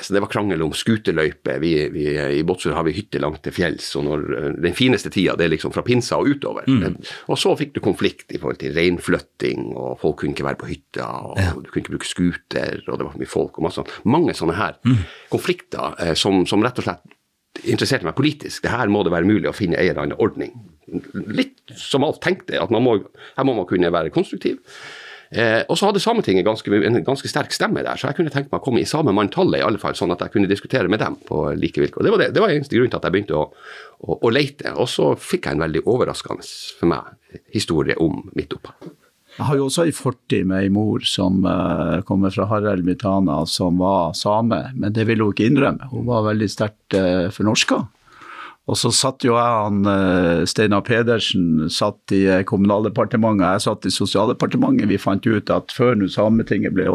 så 0.00 0.14
Det 0.14 0.22
var 0.22 0.30
krangel 0.32 0.62
om 0.62 0.72
skuterløyper. 0.76 1.60
Vi, 1.60 1.72
vi, 1.92 2.06
I 2.40 2.42
Båtsfjord 2.46 2.76
har 2.76 2.86
vi 2.86 2.94
hytte 2.96 3.20
langt 3.22 3.42
til 3.44 3.52
fjells, 3.52 3.90
og 3.96 4.06
når, 4.06 4.26
eh, 4.38 4.48
den 4.68 4.76
fineste 4.76 5.10
tida 5.12 5.36
det 5.36 5.46
er 5.48 5.54
liksom 5.54 5.72
fra 5.74 5.84
pinsa 5.86 6.18
og 6.20 6.28
utover. 6.34 6.68
Mm. 6.68 6.98
Og 7.28 7.38
så 7.40 7.54
fikk 7.58 7.74
du 7.76 7.80
konflikt 7.84 8.32
i 8.32 8.40
forhold 8.40 8.60
til 8.60 8.74
reinflytting, 8.76 9.70
og 9.76 9.98
folk 10.02 10.20
kunne 10.22 10.36
ikke 10.36 10.48
være 10.48 10.60
på 10.60 10.70
hytta, 10.70 11.08
og 11.30 11.64
du 11.64 11.70
kunne 11.70 11.82
ikke 11.84 11.96
bruke 11.96 12.08
skuter, 12.08 12.82
og 12.86 12.98
det 12.98 13.06
var 13.06 13.12
for 13.14 13.22
mye 13.22 13.30
folk 13.30 13.58
og 13.58 13.66
masse 13.66 13.80
sånt. 13.80 13.94
Mange 14.04 14.34
sånne 14.36 14.56
her 14.58 14.76
konflikter 15.30 15.96
eh, 16.00 16.14
som, 16.18 16.44
som 16.46 16.62
rett 16.64 16.78
og 16.80 16.86
slett 16.86 17.16
interesserte 17.64 18.06
meg 18.06 18.16
politisk. 18.18 18.64
Det 18.64 18.72
her 18.72 18.90
må 18.92 19.04
det 19.04 19.12
være 19.14 19.28
mulig 19.28 19.50
å 19.50 19.56
finne 19.56 19.78
en 19.78 19.92
eller 19.92 20.04
annen 20.04 20.22
ordning. 20.22 20.54
Litt 21.30 21.74
som 21.78 22.04
alt 22.06 22.22
tenkte, 22.24 22.58
at 22.60 22.72
må, 22.72 22.96
her 23.36 23.46
må 23.46 23.54
man 23.56 23.68
kunne 23.68 23.92
være 23.94 24.12
konstruktiv. 24.14 24.60
Eh, 25.30 25.60
og 25.70 25.76
så 25.78 25.86
hadde 25.86 26.02
Sametinget 26.02 26.42
ganske, 26.46 26.70
en 26.74 27.04
ganske 27.06 27.28
sterk 27.30 27.52
stemme 27.54 27.84
der, 27.86 27.98
så 27.98 28.08
jeg 28.08 28.18
kunne 28.18 28.32
tenkt 28.34 28.50
meg 28.50 28.58
å 28.58 28.64
komme 28.64 28.82
i 28.82 28.88
samme 28.88 29.14
manntallet, 29.14 29.60
i 29.60 29.66
alle 29.66 29.78
fall, 29.78 29.94
sånn 29.94 30.10
at 30.10 30.24
jeg 30.24 30.34
kunne 30.34 30.50
diskutere 30.50 30.90
med 30.90 30.98
dem 31.02 31.14
på 31.28 31.44
like 31.54 31.78
vilkår. 31.82 32.02
Det 32.02 32.14
var, 32.14 32.22
det, 32.24 32.30
det 32.34 32.42
var 32.42 32.54
eneste 32.54 32.74
grunn 32.74 32.90
til 32.90 32.98
at 32.98 33.06
jeg 33.06 33.14
begynte 33.14 33.38
å, 33.38 33.44
å, 34.02 34.16
å 34.18 34.32
lete. 34.34 34.74
Og 34.74 34.90
så 34.90 35.12
fikk 35.14 35.46
jeg 35.46 35.58
en 35.58 35.62
veldig 35.68 35.84
overraskende, 35.86 36.50
for 36.80 36.90
meg, 36.90 37.14
historie 37.54 37.94
om 38.02 38.24
mitt 38.34 38.58
opphav. 38.58 38.90
Jeg 39.36 39.46
har 39.46 39.56
jo 39.56 39.68
også 39.68 39.86
ei 39.86 39.94
fortid 39.94 40.48
med 40.50 40.66
ei 40.66 40.72
mor 40.74 41.04
som 41.06 41.44
uh, 41.46 42.00
kommer 42.08 42.34
fra 42.34 42.48
Harald 42.50 42.84
Mitana, 42.84 43.38
som 43.48 43.78
var 43.80 44.12
same, 44.18 44.58
men 44.74 44.92
det 44.96 45.06
ville 45.08 45.24
hun 45.24 45.32
ikke 45.32 45.48
innrømme. 45.48 45.88
Hun 45.92 46.08
var 46.08 46.26
veldig 46.26 46.50
sterkt 46.50 46.98
uh, 46.98 47.30
fornorska. 47.32 47.84
Og 48.70 48.76
så 48.78 48.90
satt 48.94 49.24
jo 49.26 49.34
jeg 49.34 49.54
han 49.64 49.80
uh, 49.88 50.42
Steinar 50.48 50.84
Pedersen 50.86 51.70
satt 51.72 52.12
i 52.14 52.20
eh, 52.30 52.42
Kommunaldepartementet, 52.46 53.56
jeg 53.56 53.64
satt 53.64 53.88
i 53.88 53.92
Sosialdepartementet. 53.94 54.86
Vi 54.90 55.00
fant 55.00 55.26
ut 55.26 55.50
at 55.50 55.74
før 55.74 55.96
nå 55.98 56.06
Sametinget 56.12 56.76
ble 56.76 56.86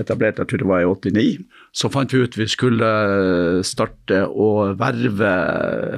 etablert, 0.00 0.40
jeg 0.40 0.48
tror 0.48 0.62
det 0.62 0.70
var 0.70 0.84
i 0.84 0.88
89, 0.88 1.42
så 1.76 1.90
fant 1.92 2.14
vi 2.14 2.22
ut 2.24 2.38
vi 2.38 2.48
skulle 2.48 2.92
eh, 3.18 3.58
starte 3.66 4.22
å 4.30 4.48
verve 4.80 5.34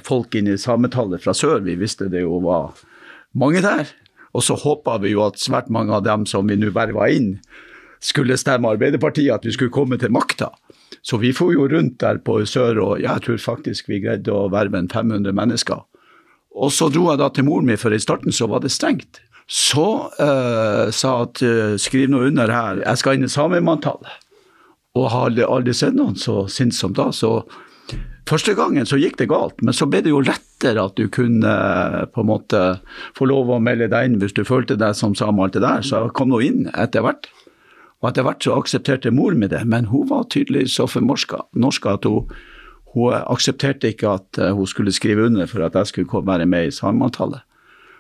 folk 0.07 0.35
inn 0.41 0.51
i 0.51 0.59
sametallet 0.59 1.23
fra 1.23 1.37
sør. 1.37 1.63
Vi 1.69 1.79
visste 1.79 2.11
det 2.11 2.25
jo 2.25 2.41
var 2.43 2.75
mange 3.37 3.63
der. 3.63 3.93
Og 4.37 4.45
så 4.45 4.57
håpa 4.61 4.99
vi 5.01 5.15
jo 5.15 5.25
at 5.25 5.41
svært 5.41 5.71
mange 5.73 5.95
av 5.97 6.05
dem 6.05 6.27
som 6.29 6.49
vi 6.51 6.59
nå 6.61 6.75
verva 6.77 7.09
inn, 7.13 7.39
skulle 8.05 8.37
stemme 8.37 8.69
Arbeiderpartiet, 8.75 9.33
at 9.33 9.47
vi 9.49 9.55
skulle 9.55 9.73
komme 9.73 9.97
til 9.99 10.13
makta. 10.13 10.51
Så 11.01 11.17
vi 11.23 11.33
for 11.35 11.55
jo 11.55 11.65
rundt 11.71 12.01
der 12.03 12.21
på 12.23 12.43
sør, 12.45 12.81
og 12.83 13.01
jeg 13.01 13.25
tror 13.25 13.39
faktisk 13.41 13.89
vi 13.89 14.03
greide 14.05 14.33
å 14.35 14.51
verve 14.53 14.79
en 14.79 14.91
500 14.93 15.33
mennesker. 15.37 15.81
Og 16.57 16.73
så 16.73 16.91
dro 16.93 17.09
jeg 17.11 17.21
da 17.21 17.31
til 17.33 17.47
moren 17.49 17.69
min, 17.69 17.81
for 17.81 17.95
i 17.95 18.01
starten 18.03 18.35
så 18.35 18.49
var 18.51 18.65
det 18.65 18.75
strengt. 18.75 19.23
Så 19.47 19.87
uh, 20.19 20.87
sa 20.91 21.13
at 21.23 21.43
uh, 21.45 21.77
skriv 21.81 22.11
nå 22.11 22.25
under 22.29 22.51
her, 22.53 22.83
jeg 22.83 23.01
skal 23.01 23.17
inn 23.17 23.29
i 23.29 23.33
samemanntallet. 23.33 24.25
Og 24.97 25.11
har 25.13 25.31
aldri, 25.31 25.45
aldri 25.45 25.75
sett 25.77 25.97
noen 25.97 26.17
så 26.19 26.47
sint 26.51 26.75
som 26.75 26.95
da. 26.97 27.11
Så 27.15 27.45
første 28.29 28.55
gangen 28.59 28.89
så 28.89 28.99
gikk 29.01 29.19
det 29.21 29.29
galt, 29.31 29.61
men 29.63 29.75
så 29.77 29.89
ble 29.91 30.03
det 30.05 30.13
jo 30.13 30.23
lettere 30.25 30.83
at 30.83 30.99
du 30.99 31.07
kunne 31.13 31.53
eh, 31.53 32.05
på 32.13 32.23
en 32.23 32.31
måte 32.31 32.63
få 33.17 33.29
lov 33.31 33.51
å 33.53 33.63
melde 33.63 33.91
deg 33.93 34.11
inn 34.11 34.21
hvis 34.23 34.37
du 34.37 34.45
følte 34.47 34.79
deg 34.81 34.97
som 34.99 35.17
same 35.19 35.41
og 35.41 35.49
alt 35.49 35.59
det 35.59 35.65
der. 35.67 35.87
Så 35.87 36.03
kom 36.17 36.33
nå 36.33 36.43
inn 36.45 36.67
etter 36.75 37.07
hvert. 37.07 37.31
Og 38.03 38.11
etter 38.11 38.27
hvert 38.27 38.45
så 38.45 38.59
aksepterte 38.59 39.13
mor 39.15 39.37
med 39.39 39.55
det, 39.55 39.63
men 39.65 39.89
hun 39.91 40.09
var 40.11 40.29
tydelig 40.33 40.69
så 40.75 40.89
formorska 40.91 41.47
norsk 41.57 41.87
at 41.91 42.07
hun, 42.09 42.33
hun 42.93 43.17
aksepterte 43.19 43.95
ikke 43.95 44.17
at 44.19 44.41
eh, 44.43 44.55
hun 44.57 44.69
skulle 44.71 44.95
skrive 44.95 45.29
under 45.31 45.49
for 45.51 45.65
at 45.67 45.79
jeg 45.79 45.93
skulle 45.93 46.27
være 46.27 46.49
med 46.51 46.71
i 46.71 46.75
samemanntallet. 46.75 47.45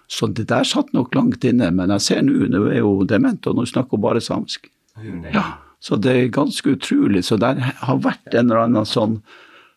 Så 0.06 0.28
det 0.30 0.46
der 0.52 0.66
satt 0.66 0.92
nok 0.94 1.14
langt 1.18 1.44
inne, 1.44 1.72
men 1.74 1.90
jeg 1.96 2.04
ser 2.04 2.20
nå, 2.22 2.46
nå 2.52 2.68
er 2.70 2.84
hun 2.86 3.08
dement, 3.10 3.46
og 3.50 3.58
nå 3.58 3.64
snakker 3.66 3.98
hun 3.98 4.04
bare 4.04 4.22
samisk. 4.22 4.68
Ja, 5.34 5.58
så 5.82 5.98
det 6.00 6.12
er 6.14 6.30
ganske 6.32 6.76
utrolig. 6.76 7.24
Så 7.26 7.36
det 7.42 7.56
har 7.58 7.98
vært 8.04 8.30
en 8.32 8.46
eller 8.46 8.68
annen 8.68 8.86
sånn 8.88 9.18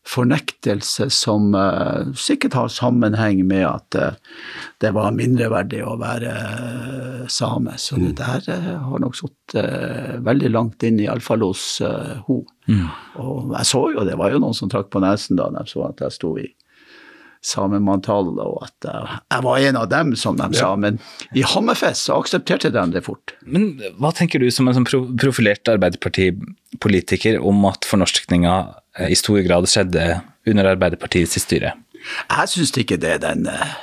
fornektelse 0.10 1.10
som 1.14 1.54
uh, 1.56 2.10
sikkert 2.18 2.56
har 2.58 2.72
sammenheng 2.74 3.44
med 3.48 3.66
at 3.68 3.98
uh, 4.00 4.46
det 4.82 4.94
var 4.96 5.14
mindreverdig 5.16 5.84
å 5.86 5.98
være 6.02 6.34
uh, 6.34 7.28
same. 7.30 7.76
Så 7.78 8.00
det 8.02 8.16
der 8.18 8.48
har 8.86 9.04
nok 9.04 9.18
sittet 9.20 10.24
veldig 10.26 10.54
langt 10.56 10.86
inn, 10.86 11.02
iallfall 11.04 11.46
hos 11.46 11.66
uh, 11.86 12.18
hun. 12.28 12.48
Og 13.22 13.54
jeg 13.58 13.70
så 13.70 13.84
jo, 13.94 14.06
det 14.08 14.18
var 14.20 14.34
jo 14.34 14.42
noen 14.42 14.58
som 14.58 14.72
trakk 14.72 14.90
på 14.94 15.02
nesen 15.04 15.40
da 15.40 15.50
de 15.54 15.66
så 15.70 15.88
at 15.90 16.02
jeg 16.06 16.18
sto 16.18 16.34
i 16.42 16.50
samemanntallet, 17.46 18.42
og 18.44 18.66
at 18.66 18.84
jeg, 18.84 19.44
var 19.46 19.64
en 19.64 19.78
av 19.80 19.86
dem, 19.88 20.12
som 20.20 20.36
de 20.36 20.50
sa. 20.58 20.74
Men 20.76 20.98
i 21.32 21.46
Hammerfest 21.48 22.10
så 22.10 22.18
aksepterte 22.20 22.74
de 22.76 22.84
det 22.92 23.06
fort. 23.06 23.32
Men 23.48 23.78
hva 24.02 24.12
tenker 24.16 24.44
du 24.44 24.50
som 24.52 24.68
en 24.68 24.76
sånn 24.76 24.90
profilert 24.90 25.72
Arbeiderpartipolitiker 25.72 27.40
om 27.40 27.64
at 27.70 27.88
fornorskninga 27.88 28.58
i 29.10 29.16
stor 29.16 29.40
grad 29.46 29.68
skjedde 29.70 30.06
under 30.50 30.72
Arbeiderpartiets 30.72 31.38
styre? 31.44 31.76
Jeg 32.00 32.52
syns 32.52 32.74
ikke 32.80 32.98
det 33.02 33.12
er 33.18 33.22
den, 33.24 33.46
eh, 33.48 33.76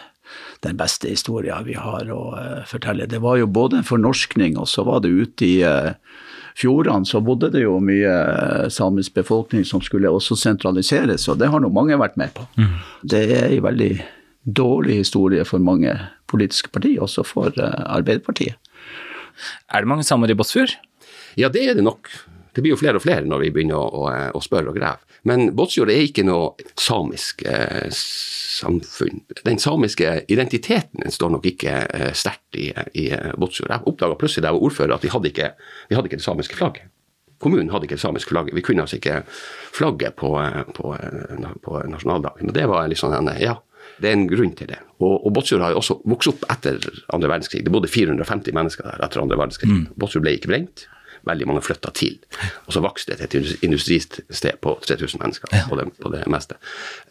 den 0.64 0.78
beste 0.78 1.10
historien 1.10 1.64
vi 1.66 1.76
har 1.78 2.08
å 2.12 2.22
eh, 2.38 2.62
fortelle. 2.68 3.08
Det 3.10 3.20
var 3.22 3.38
jo 3.40 3.48
både 3.50 3.80
en 3.80 3.86
fornorskning, 3.86 4.56
og 4.60 4.68
så 4.70 4.86
var 4.86 5.02
det 5.04 5.12
ute 5.12 5.46
i 5.46 5.56
eh, 5.66 5.92
fjordene 6.56 7.08
så 7.08 7.20
bodde 7.25 7.52
det 7.54 7.66
jo 7.66 7.78
mye 7.84 8.12
eh, 8.12 8.68
samisk 8.72 9.16
befolkning 9.18 9.66
som 9.68 9.84
skulle 9.84 10.12
også 10.12 10.38
sentraliseres, 10.40 11.28
og 11.28 11.40
det 11.40 11.50
har 11.52 11.62
nå 11.62 11.72
mange 11.72 11.98
vært 12.00 12.18
med 12.20 12.34
på. 12.36 12.46
Mm. 12.56 12.76
Det 13.02 13.25
er 13.38 13.50
en 13.50 13.66
veldig 13.68 13.92
dårlig 14.46 15.00
historie 15.02 15.44
for 15.44 15.62
mange 15.62 15.92
politiske 16.30 16.70
partier, 16.72 17.02
også 17.02 17.25
for 17.26 17.50
Arbeiderpartiet. 17.58 18.54
Er 19.68 19.82
det 19.82 19.90
mange 19.90 20.06
samer 20.06 20.30
i 20.30 20.36
Båtsfjord? 20.38 20.76
Ja, 21.36 21.50
det 21.52 21.66
er 21.66 21.75
det 21.76 21.84
nok. 21.84 22.08
Det 22.56 22.62
blir 22.64 22.72
jo 22.72 22.80
flere 22.80 22.96
og 22.96 23.04
flere 23.04 23.28
når 23.28 23.42
vi 23.44 23.52
begynner 23.52 23.76
å, 23.76 24.06
å, 24.06 24.12
å 24.32 24.40
spørre 24.40 24.72
og 24.72 24.78
grave. 24.78 25.04
Men 25.28 25.50
Båtsfjord 25.58 25.90
er 25.92 26.06
ikke 26.06 26.25
noe 26.25 26.70
samisk 26.80 27.42
eh, 27.44 27.90
samfunn. 27.92 29.20
Den 29.44 29.60
samiske 29.60 30.22
identiteten 30.32 31.12
står 31.12 31.34
nok 31.34 31.48
ikke 31.52 31.75
eh, 31.84 32.12
sterkt 32.16 32.56
i, 32.56 32.70
i 32.96 33.10
Båtsfjord. 33.36 33.75
Jeg 33.75 33.90
oppdaga 33.92 34.16
plutselig 34.16 34.46
da 34.46 34.54
jeg 34.54 34.58
var 34.58 34.68
ordfører 34.70 34.96
at 34.96 35.04
vi 35.04 35.12
hadde 35.12 35.32
ikke, 35.34 35.50
vi 35.90 35.98
hadde 35.98 36.10
ikke 36.10 36.22
det 36.22 36.28
samiske 36.30 36.56
flagget. 36.56 36.88
Kommunen 37.44 37.68
hadde 37.68 37.84
ikke 37.84 37.98
det 37.98 38.06
samiske 38.06 38.32
flagget. 38.32 38.56
Vi 38.56 38.64
kunne 38.64 38.86
altså 38.86 38.96
ikke 38.96 39.20
flagget 39.28 40.16
på, 40.16 40.32
eh, 40.40 40.62
på, 40.80 40.96
eh, 40.96 41.54
på 41.60 41.84
nasjonaldagen. 41.92 42.48
Og 42.48 42.56
det 42.56 42.66
var 42.72 42.88
liksom 42.88 43.12
en, 43.12 43.34
ja, 43.36 43.58
det 44.00 44.08
er 44.08 44.16
en 44.16 44.28
grunn 44.32 44.56
til 44.56 44.72
det. 44.72 44.80
Og, 44.96 45.18
og 45.20 45.32
Båtsfjord 45.36 45.68
har 45.68 45.76
jo 45.76 45.84
også 45.84 46.00
vokst 46.08 46.32
opp 46.32 46.48
etter 46.56 46.80
andre 47.12 47.36
verdenskrig. 47.36 47.66
Det 47.66 47.75
bodde 47.75 47.92
450 47.92 48.56
mennesker 48.56 48.88
der 48.88 49.04
etter 49.04 49.28
andre 49.28 49.36
verdenskrig. 49.36 49.68
Mm. 49.68 49.88
Båtsfjord 50.00 50.25
ble 50.25 50.38
ikke 50.40 50.54
brent 50.56 50.88
veldig 51.26 51.49
mange 51.49 51.62
flytta 51.64 51.90
til. 51.97 52.18
Og 52.66 52.75
så 52.75 52.83
vokste 52.85 53.16
det 53.16 53.30
til 53.33 53.47
et 53.47 53.64
industristed 53.66 54.61
på 54.62 54.76
3000 54.85 55.23
mennesker 55.23 55.52
ja. 55.54 55.64
på, 55.68 55.78
det, 55.78 55.88
på, 56.00 56.12
det, 56.12 56.23
meste. 56.30 56.59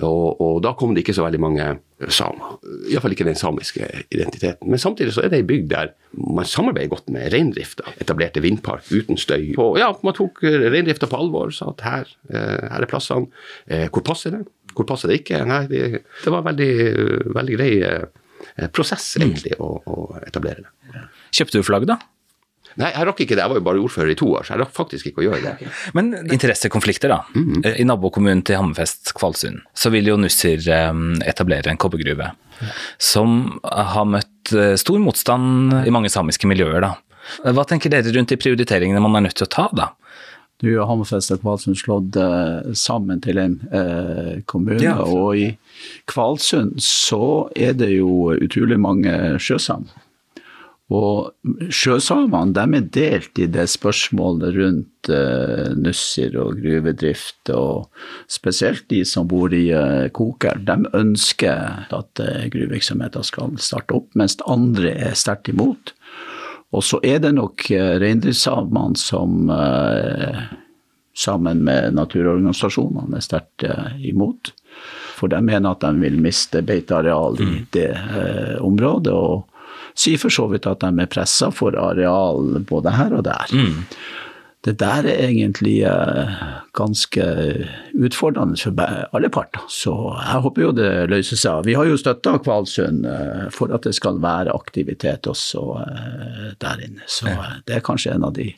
Og, 0.06 0.42
og, 0.42 0.62
da 0.64 0.74
kom 0.78 0.96
det 0.96 1.04
ikke 1.04 1.16
så 1.18 1.26
veldig 1.26 1.42
mange 1.44 1.68
samer. 2.12 2.58
Iallfall 2.92 3.16
ikke 3.16 3.28
den 3.28 3.40
samiske 3.40 3.88
identiteten. 4.14 4.70
Men 4.72 4.82
samtidig 4.82 5.16
så 5.16 5.26
er 5.26 5.32
det 5.34 5.42
ei 5.44 5.48
bygd 5.48 5.70
der 5.72 5.94
man 6.16 6.48
samarbeider 6.48 6.94
godt 6.94 7.10
med 7.12 7.34
reindrifta. 7.34 7.92
Etablerte 8.02 8.44
vindpark 8.44 8.88
uten 8.92 9.20
støy. 9.20 9.54
Og 9.62 9.80
ja, 9.82 9.92
man 10.06 10.16
tok 10.16 10.44
reindrifta 10.44 11.10
på 11.12 11.20
alvor, 11.20 11.52
sa 11.56 11.72
at 11.74 11.86
her, 11.86 12.14
eh, 12.32 12.68
her 12.72 12.86
er 12.86 12.92
plassene. 12.92 13.32
Eh, 13.68 13.88
hvor 13.92 14.06
passer 14.06 14.38
det? 14.38 14.46
Hvor 14.76 14.88
passer 14.88 15.12
det 15.12 15.22
ikke? 15.22 15.44
Nei, 15.48 15.66
det, 15.72 15.84
det 16.24 16.32
var 16.32 16.46
veldig, 16.48 16.72
veldig 17.36 17.58
grei 17.58 17.72
eh, 17.84 18.70
prosess, 18.72 19.16
egentlig, 19.20 19.56
å, 19.60 19.76
å 19.80 20.10
etablere 20.24 20.66
det. 20.66 21.06
Kjøpte 21.36 21.60
du 21.60 21.68
flagg, 21.68 21.88
da? 21.90 22.00
Nei, 22.82 22.92
jeg 22.92 23.08
rakk 23.08 23.22
ikke 23.24 23.38
det. 23.38 23.44
Jeg 23.44 23.52
var 23.54 23.60
jo 23.60 23.66
bare 23.66 23.84
ordfører 23.84 24.12
i 24.12 24.18
to 24.20 24.28
år, 24.36 24.46
så 24.46 24.56
jeg 24.56 24.62
rakk 24.64 24.74
faktisk 24.76 25.10
ikke 25.10 25.24
å 25.24 25.28
gjøre 25.30 25.42
det. 25.46 25.70
Men 25.96 26.12
interessekonflikter, 26.24 27.14
da. 27.14 27.22
Mm. 27.36 27.62
I 27.72 27.88
nabokommunen 27.88 28.44
til 28.48 28.60
Hammerfest, 28.60 29.14
Kvalsund, 29.16 29.64
så 29.78 29.92
vil 29.94 30.12
jo 30.12 30.18
Nussir 30.20 30.60
eh, 30.60 31.02
etablere 31.28 31.72
en 31.72 31.80
kobbergruve. 31.80 32.34
Som 33.02 33.60
har 33.64 34.08
møtt 34.10 34.56
eh, 34.56 34.76
stor 34.80 35.00
motstand 35.04 35.76
i 35.86 35.94
mange 35.94 36.12
samiske 36.12 36.50
miljøer, 36.52 36.84
da. 36.84 36.96
Hva 37.56 37.64
tenker 37.66 37.90
dere 37.90 38.12
rundt 38.14 38.30
de 38.30 38.38
prioriteringene 38.38 39.02
man 39.02 39.18
er 39.18 39.30
nødt 39.30 39.40
til 39.40 39.48
å 39.48 39.54
ta, 39.56 39.70
da? 39.74 39.94
Nå 40.64 40.72
er 40.72 40.88
Hammerfest 40.88 41.34
og 41.36 41.42
Kvalsund 41.44 41.76
slått 41.80 42.16
uh, 42.16 42.64
sammen 42.78 43.20
til 43.24 43.42
en 43.42 43.58
uh, 43.74 44.38
kommune. 44.48 44.80
Ja. 44.84 45.02
Og 45.04 45.36
i 45.36 45.48
Kvalsund 46.08 46.80
så 46.84 47.50
er 47.56 47.76
det 47.76 47.92
jo 47.98 48.32
utrolig 48.36 48.80
mange 48.80 49.12
sjøsamer. 49.44 49.92
Og 50.94 51.32
sjøsamene 51.74 52.54
de 52.54 52.78
er 52.78 52.90
delt 52.94 53.40
i 53.42 53.48
det 53.50 53.64
spørsmålet 53.74 54.54
rundt 54.54 55.10
uh, 55.10 55.72
Nussir 55.82 56.36
og 56.38 56.60
gruvedrift, 56.62 57.50
og 57.50 57.88
spesielt 58.30 58.86
de 58.94 59.02
som 59.08 59.26
bor 59.26 59.54
i 59.54 59.66
uh, 59.74 60.06
Koker. 60.14 60.62
De 60.62 60.76
ønsker 60.94 61.90
at 61.90 62.22
uh, 62.22 62.44
gruvevirksomheten 62.54 63.26
skal 63.26 63.56
starte 63.58 63.98
opp, 63.98 64.12
mens 64.14 64.38
andre 64.46 64.94
er 65.08 65.18
sterkt 65.18 65.50
imot. 65.50 65.96
Og 66.76 66.86
så 66.86 67.02
er 67.02 67.18
det 67.24 67.34
nok 67.34 67.66
uh, 67.74 67.96
reindriftssamene 68.04 69.02
som 69.02 69.50
uh, 69.50 70.46
sammen 71.18 71.66
med 71.66 71.98
naturorganisasjonene 71.98 73.18
er 73.18 73.26
sterkt 73.26 73.66
imot. 74.06 74.54
For 75.16 75.32
de 75.32 75.42
mener 75.42 75.72
at 75.72 75.82
de 75.82 75.98
vil 76.04 76.22
miste 76.22 76.62
beiteareal 76.62 77.40
i 77.40 77.52
mm. 77.54 77.68
det 77.74 77.90
området. 78.60 79.14
og 79.16 79.55
sier 79.96 80.22
for 80.22 80.34
så 80.34 80.48
vidt 80.52 80.68
at 80.70 80.84
de 80.84 80.92
er 80.92 81.12
pressa 81.12 81.52
for 81.56 81.78
areal 81.80 82.60
både 82.68 82.94
her 82.96 83.16
og 83.18 83.26
der. 83.28 83.52
Mm. 83.56 83.84
Det 84.66 84.80
der 84.82 85.06
er 85.06 85.28
egentlig 85.28 85.84
eh, 85.86 86.30
ganske 86.74 87.26
utfordrende 87.94 88.58
for 88.58 88.74
alle 89.14 89.30
parter. 89.30 89.62
Så 89.70 89.94
jeg 90.18 90.42
håper 90.42 90.64
jo 90.64 90.72
det 90.74 90.90
løser 91.12 91.38
seg. 91.38 91.68
Vi 91.68 91.76
har 91.78 91.86
jo 91.86 92.00
støtta 92.02 92.40
Kvalsund 92.42 93.06
eh, 93.06 93.46
for 93.54 93.74
at 93.76 93.86
det 93.86 93.94
skal 93.94 94.18
være 94.24 94.56
aktivitet 94.58 95.30
også 95.30 95.68
eh, 95.84 96.48
der 96.62 96.82
inne. 96.82 97.06
Så 97.06 97.30
det 97.68 97.78
er 97.78 97.86
kanskje 97.86 98.16
en 98.16 98.26
av 98.26 98.34
de 98.34 98.50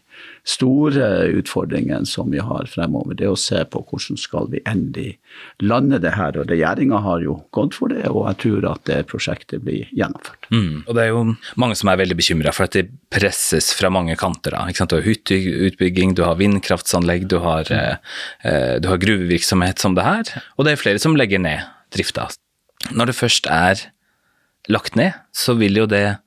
store 0.48 1.28
utfordringen 1.36 2.06
som 2.08 2.32
vi 2.32 2.40
har 2.40 2.70
fremover, 2.72 3.18
det 3.18 3.28
er 3.28 3.34
å 3.34 3.40
se 3.40 3.60
på 3.68 3.82
hvordan 3.84 4.20
skal 4.20 4.48
vi 4.52 4.62
endelig 4.70 5.18
lande 5.64 6.00
det 6.04 6.14
her. 6.16 6.38
Og 6.40 6.48
regjeringa 6.52 7.02
har 7.04 7.24
jo 7.26 7.38
gått 7.56 7.76
for 7.78 7.92
det, 7.92 8.06
og 8.08 8.30
jeg 8.30 8.40
tror 8.44 8.70
at 8.72 8.84
det 8.90 9.02
prosjektet 9.12 9.66
blir 9.66 9.90
gjennomført. 9.92 10.50
Mm. 10.54 10.86
Og 10.86 10.94
det 10.96 11.04
er 11.04 11.12
jo 11.12 11.24
mange 11.60 11.78
som 11.80 11.92
er 11.92 12.00
veldig 12.00 12.20
bekymra 12.20 12.54
for 12.56 12.68
at 12.68 12.78
det 12.78 12.88
presses 13.14 13.74
fra 13.78 13.92
mange 13.94 14.16
kanter. 14.20 14.56
Da. 14.56 14.86
Du 14.88 14.98
har 14.98 15.08
hytteutbygging, 15.08 16.16
du 16.16 16.24
har 16.26 16.40
vindkraftsanlegg, 16.40 17.28
du 17.32 17.40
har, 17.44 17.72
eh, 17.72 17.98
eh, 18.44 18.78
du 18.80 18.88
har 18.92 19.04
gruvevirksomhet 19.04 19.84
som 19.84 19.96
det 19.96 20.08
her. 20.08 20.32
Og 20.58 20.66
det 20.66 20.74
er 20.74 20.84
flere 20.84 21.04
som 21.04 21.16
legger 21.20 21.44
ned 21.44 21.68
drifta. 21.92 22.30
Når 22.94 23.12
det 23.12 23.20
først 23.20 23.48
er 23.52 23.88
lagt 24.72 24.96
ned, 24.96 25.16
så 25.36 25.56
vil 25.58 25.80
jo 25.82 25.86
det 25.90 26.20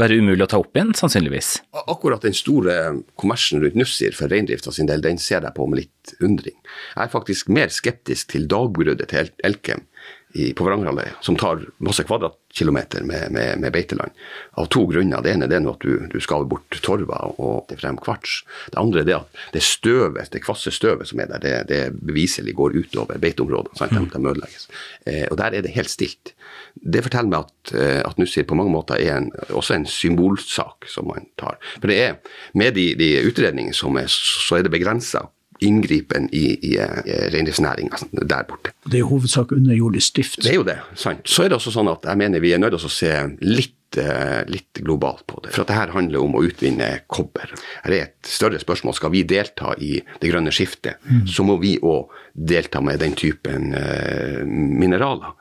være 0.00 0.18
umulig 0.18 0.44
å 0.46 0.50
ta 0.50 0.58
opp 0.60 0.74
igjen, 0.74 0.92
sannsynligvis. 0.98 1.50
Akkurat 1.84 2.24
den 2.24 2.34
store 2.36 2.76
kommersen 3.20 3.62
rundt 3.62 3.78
Nussir 3.78 4.16
for 4.16 4.32
reindrifta 4.32 4.72
sin 4.74 4.90
del, 4.90 5.04
den 5.04 5.20
ser 5.22 5.46
jeg 5.46 5.54
på 5.56 5.66
med 5.70 5.84
litt 5.84 6.14
undring. 6.24 6.56
Jeg 6.94 7.06
er 7.06 7.12
faktisk 7.12 7.52
mer 7.54 7.72
skeptisk 7.74 8.32
til 8.34 8.48
dagbruddet 8.50 9.12
til 9.12 9.30
Elkem 9.46 9.86
i, 10.34 10.52
på 10.52 10.64
Varangerhalvøya, 10.66 11.14
som 11.22 11.36
tar 11.38 11.60
masse 11.84 12.02
kvadratkilometer 12.02 13.04
med, 13.06 13.30
med, 13.30 13.58
med, 13.62 13.70
beiteland. 13.72 14.10
Av 14.58 14.66
to 14.72 14.82
grunner. 14.90 15.22
Det 15.22 15.30
ene 15.30 15.46
er 15.46 15.68
at 15.70 15.84
du, 15.84 16.08
du 16.10 16.16
skal 16.22 16.46
bort 16.50 16.74
torva 16.82 17.20
og 17.38 17.68
det 17.70 17.78
frem 17.78 17.98
kvarts. 18.02 18.40
Det 18.72 18.80
andre 18.80 19.04
er 19.04 19.08
det 19.08 19.16
at 19.20 19.38
det 19.54 19.62
støvet, 19.62 20.32
det 20.34 20.42
kvasse 20.42 20.74
støvet 20.74 21.06
som 21.10 21.22
er 21.22 21.30
der, 21.30 21.44
det, 21.44 21.54
det 21.70 21.82
beviselig 22.02 22.56
går 22.58 22.74
utover 22.80 23.22
beiteområdene. 23.22 23.78
Mm. 23.78 24.08
De, 24.10 24.18
de 24.18 24.32
ødelegges. 24.32 24.66
Eh, 25.06 25.26
og 25.30 25.38
der 25.38 25.54
er 25.54 25.66
det 25.66 25.76
helt 25.76 25.92
stilt. 25.92 26.34
Det 26.74 27.04
forteller 27.06 27.30
meg 27.30 27.46
at, 27.46 27.74
eh, 27.78 28.00
at 28.02 28.18
Nussir 28.18 28.48
på 28.48 28.58
mange 28.58 28.74
måter 28.74 28.98
er 28.98 29.20
en, 29.20 29.30
også 29.54 29.78
en 29.78 29.86
symbolsak 29.86 30.90
som 30.90 31.06
man 31.12 31.30
tar. 31.38 31.62
For 31.78 31.90
det 31.90 32.00
er, 32.08 32.18
med 32.58 32.74
de, 32.74 32.90
de 32.98 33.12
utredningene 33.28 33.76
som 33.76 33.94
er, 34.02 34.10
så 34.10 34.58
er 34.58 34.66
det 34.66 34.74
begrensa 34.74 35.28
inngripen 35.66 36.28
i, 36.32 36.44
i, 36.54 36.74
i 36.76 37.20
reindriftsnæringa 37.34 38.02
der 38.22 38.44
borte. 38.48 38.74
Det 38.84 38.98
er 38.98 39.04
i 39.04 39.08
hovedsak 39.08 39.52
underjordisk 39.56 40.18
drift. 40.18 40.42
Det 40.42 40.52
er 40.52 40.60
jo 40.60 40.66
det, 40.66 40.78
sant. 40.98 41.24
Så 41.28 41.44
er 41.44 41.52
det 41.52 41.58
også 41.58 41.72
sånn 41.74 41.90
at 41.92 42.06
jeg 42.08 42.20
mener 42.20 42.44
vi 42.44 42.52
er 42.54 42.62
nødt 42.62 42.76
til 42.76 42.90
å 42.90 42.92
se 42.92 43.12
litt, 43.44 43.98
eh, 44.00 44.42
litt 44.50 44.82
globalt 44.84 45.24
på 45.30 45.40
det. 45.44 45.54
For 45.54 45.64
at 45.64 45.72
det 45.72 45.78
her 45.78 45.94
handler 45.94 46.24
om 46.24 46.36
å 46.36 46.42
utvinne 46.46 46.90
kobber. 47.08 47.54
Her 47.84 47.96
er 47.96 48.06
et 48.08 48.32
større 48.34 48.60
spørsmål. 48.60 48.96
Skal 48.98 49.14
vi 49.14 49.24
delta 49.28 49.74
i 49.78 49.96
det 50.20 50.32
grønne 50.32 50.52
skiftet, 50.54 51.00
mm. 51.04 51.24
så 51.30 51.46
må 51.46 51.58
vi 51.62 51.76
òg 51.80 52.12
delta 52.34 52.82
med 52.82 52.98
den 52.98 53.14
typen 53.14 53.72
uh, 53.78 54.42
mineraler. 54.44 55.36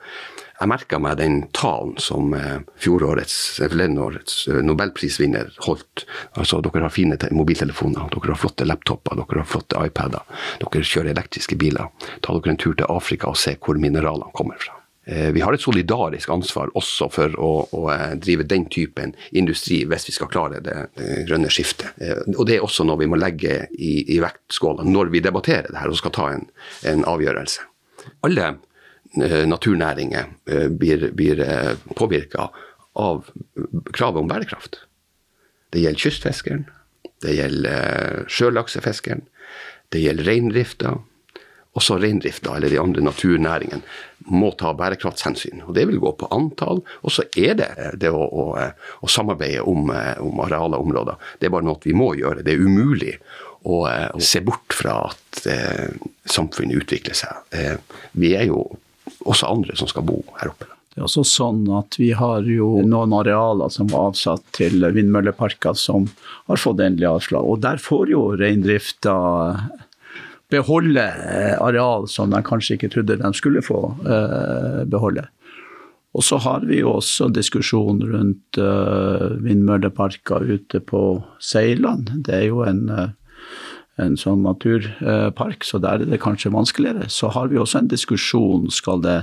Jeg 0.63 0.69
merka 0.71 0.95
meg 0.95 1.17
den 1.19 1.41
talen 1.51 1.97
som 1.99 2.29
eh, 2.37 2.61
fjorårets, 2.79 3.59
årets 3.59 4.35
eh, 4.47 4.61
nobelprisvinner 4.63 5.49
holdt. 5.65 6.05
Altså, 6.39 6.61
dere 6.63 6.85
har 6.85 6.93
fine 6.93 7.17
mobiltelefoner, 7.35 8.07
dere 8.13 8.31
har 8.31 8.39
flotte 8.39 8.63
laptoper, 8.69 9.19
dere 9.19 9.41
har 9.41 9.49
flotte 9.49 9.81
iPader. 9.89 10.23
Dere 10.63 10.85
kjører 10.87 11.11
elektriske 11.11 11.59
biler. 11.59 11.91
Ta 12.23 12.37
dere 12.37 12.55
en 12.55 12.61
tur 12.63 12.79
til 12.79 12.87
Afrika 12.87 13.33
og 13.33 13.41
se 13.43 13.57
hvor 13.59 13.75
mineralene 13.75 14.31
kommer 14.31 14.55
fra. 14.63 14.79
Eh, 15.03 15.33
vi 15.35 15.43
har 15.43 15.51
et 15.51 15.67
solidarisk 15.67 16.31
ansvar 16.31 16.71
også 16.79 17.11
for 17.11 17.35
å, 17.35 17.53
å, 17.67 17.85
drive 18.23 18.47
den 18.47 18.69
typen 18.71 19.17
industri 19.35 19.83
hvis 19.83 20.07
vi 20.13 20.15
skal 20.15 20.31
klare 20.31 20.63
det, 20.63 20.79
det 20.95 21.23
grønne 21.27 21.51
skiftet. 21.51 21.91
Og 22.37 22.47
det 22.47 22.61
er 22.61 22.63
også 22.63 22.87
noe 22.87 23.03
vi 23.03 23.11
må 23.11 23.19
legge 23.19 23.65
i, 23.75 23.97
i 24.15 24.23
vektskåla 24.23 24.87
når 24.87 25.11
vi 25.11 25.27
debatterer 25.27 25.73
det 25.73 25.83
her 25.83 25.91
og 25.91 25.99
skal 25.99 26.21
ta 26.21 26.35
en, 26.37 26.53
en 26.87 27.09
avgjørelse. 27.17 27.67
Alle 28.23 28.53
Eh, 28.53 28.72
naturnæringer 29.15 30.25
eh, 30.49 30.67
blir, 30.69 31.11
blir 31.13 31.41
eh, 31.41 31.75
påvirka 31.95 32.49
av 32.93 33.29
kravet 33.93 34.21
om 34.21 34.29
bærekraft. 34.29 34.83
Det 35.73 35.81
gjelder 35.81 36.05
kystfiskeren, 36.05 36.67
det 37.25 37.37
gjelder 37.37 38.25
sjølaksefiskeren, 38.29 39.25
det 39.93 40.03
gjelder 40.03 40.29
reindrifta. 40.29 40.99
også 41.73 41.97
reindrifta 41.97 42.55
eller 42.55 42.69
de 42.69 42.77
andre 42.77 43.01
naturnæringene 43.01 43.81
må 44.29 44.51
ta 44.51 44.73
bærekraftshensyn. 44.77 45.63
Og 45.65 45.73
Det 45.73 45.87
vil 45.87 45.97
gå 45.99 46.11
på 46.11 46.27
antall. 46.29 46.83
Og 47.01 47.11
så 47.11 47.23
er 47.35 47.55
det 47.57 47.69
det 47.97 48.11
å, 48.13 48.21
å, 48.21 48.43
å 49.01 49.07
samarbeide 49.09 49.63
om, 49.65 49.89
om 50.21 50.39
arealer 50.45 50.77
og 50.77 50.85
områder. 50.85 51.17
Det 51.39 51.47
er 51.47 51.55
bare 51.55 51.65
noe 51.65 51.81
vi 51.81 51.95
må 51.97 52.13
gjøre. 52.13 52.45
Det 52.45 52.53
er 52.53 52.61
umulig 52.61 53.17
å, 53.63 53.83
å 53.89 54.21
se 54.21 54.41
bort 54.45 54.75
fra 54.75 54.99
at 55.09 55.45
eh, 55.49 55.89
samfunnet 56.29 56.83
utvikler 56.83 57.17
seg. 57.17 57.41
Eh, 57.55 57.77
vi 58.19 58.35
er 58.37 58.49
jo 58.51 58.63
også 59.25 59.49
andre 59.49 59.75
som 59.79 59.89
skal 59.89 60.05
bo 60.07 60.21
her 60.39 60.51
oppe. 60.53 60.69
Det 60.93 61.01
er 61.01 61.07
også 61.07 61.23
sånn 61.25 61.63
at 61.73 61.95
Vi 61.97 62.11
har 62.13 62.45
jo 62.45 62.83
noen 62.85 63.15
arealer 63.17 63.71
som 63.73 63.87
var 63.89 64.11
avsatt 64.11 64.43
til 64.53 64.83
vindmølleparker 64.93 65.73
som 65.79 66.05
har 66.51 66.61
fått 66.61 66.83
endelig 66.85 67.09
avslag. 67.09 67.47
Og 67.49 67.63
Der 67.65 67.81
får 67.81 68.11
jo 68.13 68.27
reindrifta 68.37 69.15
beholde 70.53 71.01
eh, 71.01 71.55
areal 71.57 72.05
som 72.11 72.29
de 72.29 72.43
kanskje 72.45 72.77
ikke 72.77 72.91
trodde 72.93 73.17
de 73.23 73.31
skulle 73.33 73.63
få 73.65 73.79
eh, 74.05 74.83
beholde. 74.85 75.25
Og 76.13 76.21
så 76.21 76.37
har 76.45 76.61
vi 76.69 76.83
jo 76.83 76.99
også 76.99 77.31
diskusjon 77.33 78.03
rundt 78.05 78.59
uh, 78.61 79.33
vindmølleparker 79.41 80.43
ute 80.45 80.77
på 80.85 81.01
Seiland. 81.41 82.11
Det 82.27 82.35
er 82.37 82.43
jo 82.51 82.59
en, 82.67 82.83
en 84.01 84.15
sånn 84.17 84.41
naturpark, 84.45 85.65
så 85.67 85.77
der 85.81 86.01
er 86.01 86.09
det 86.09 86.21
kanskje 86.23 86.53
vanskeligere. 86.53 87.09
Så 87.13 87.29
har 87.35 87.51
vi 87.51 87.59
også 87.61 87.83
en 87.83 87.91
diskusjon, 87.91 88.71
skal 88.73 89.03
det 89.03 89.19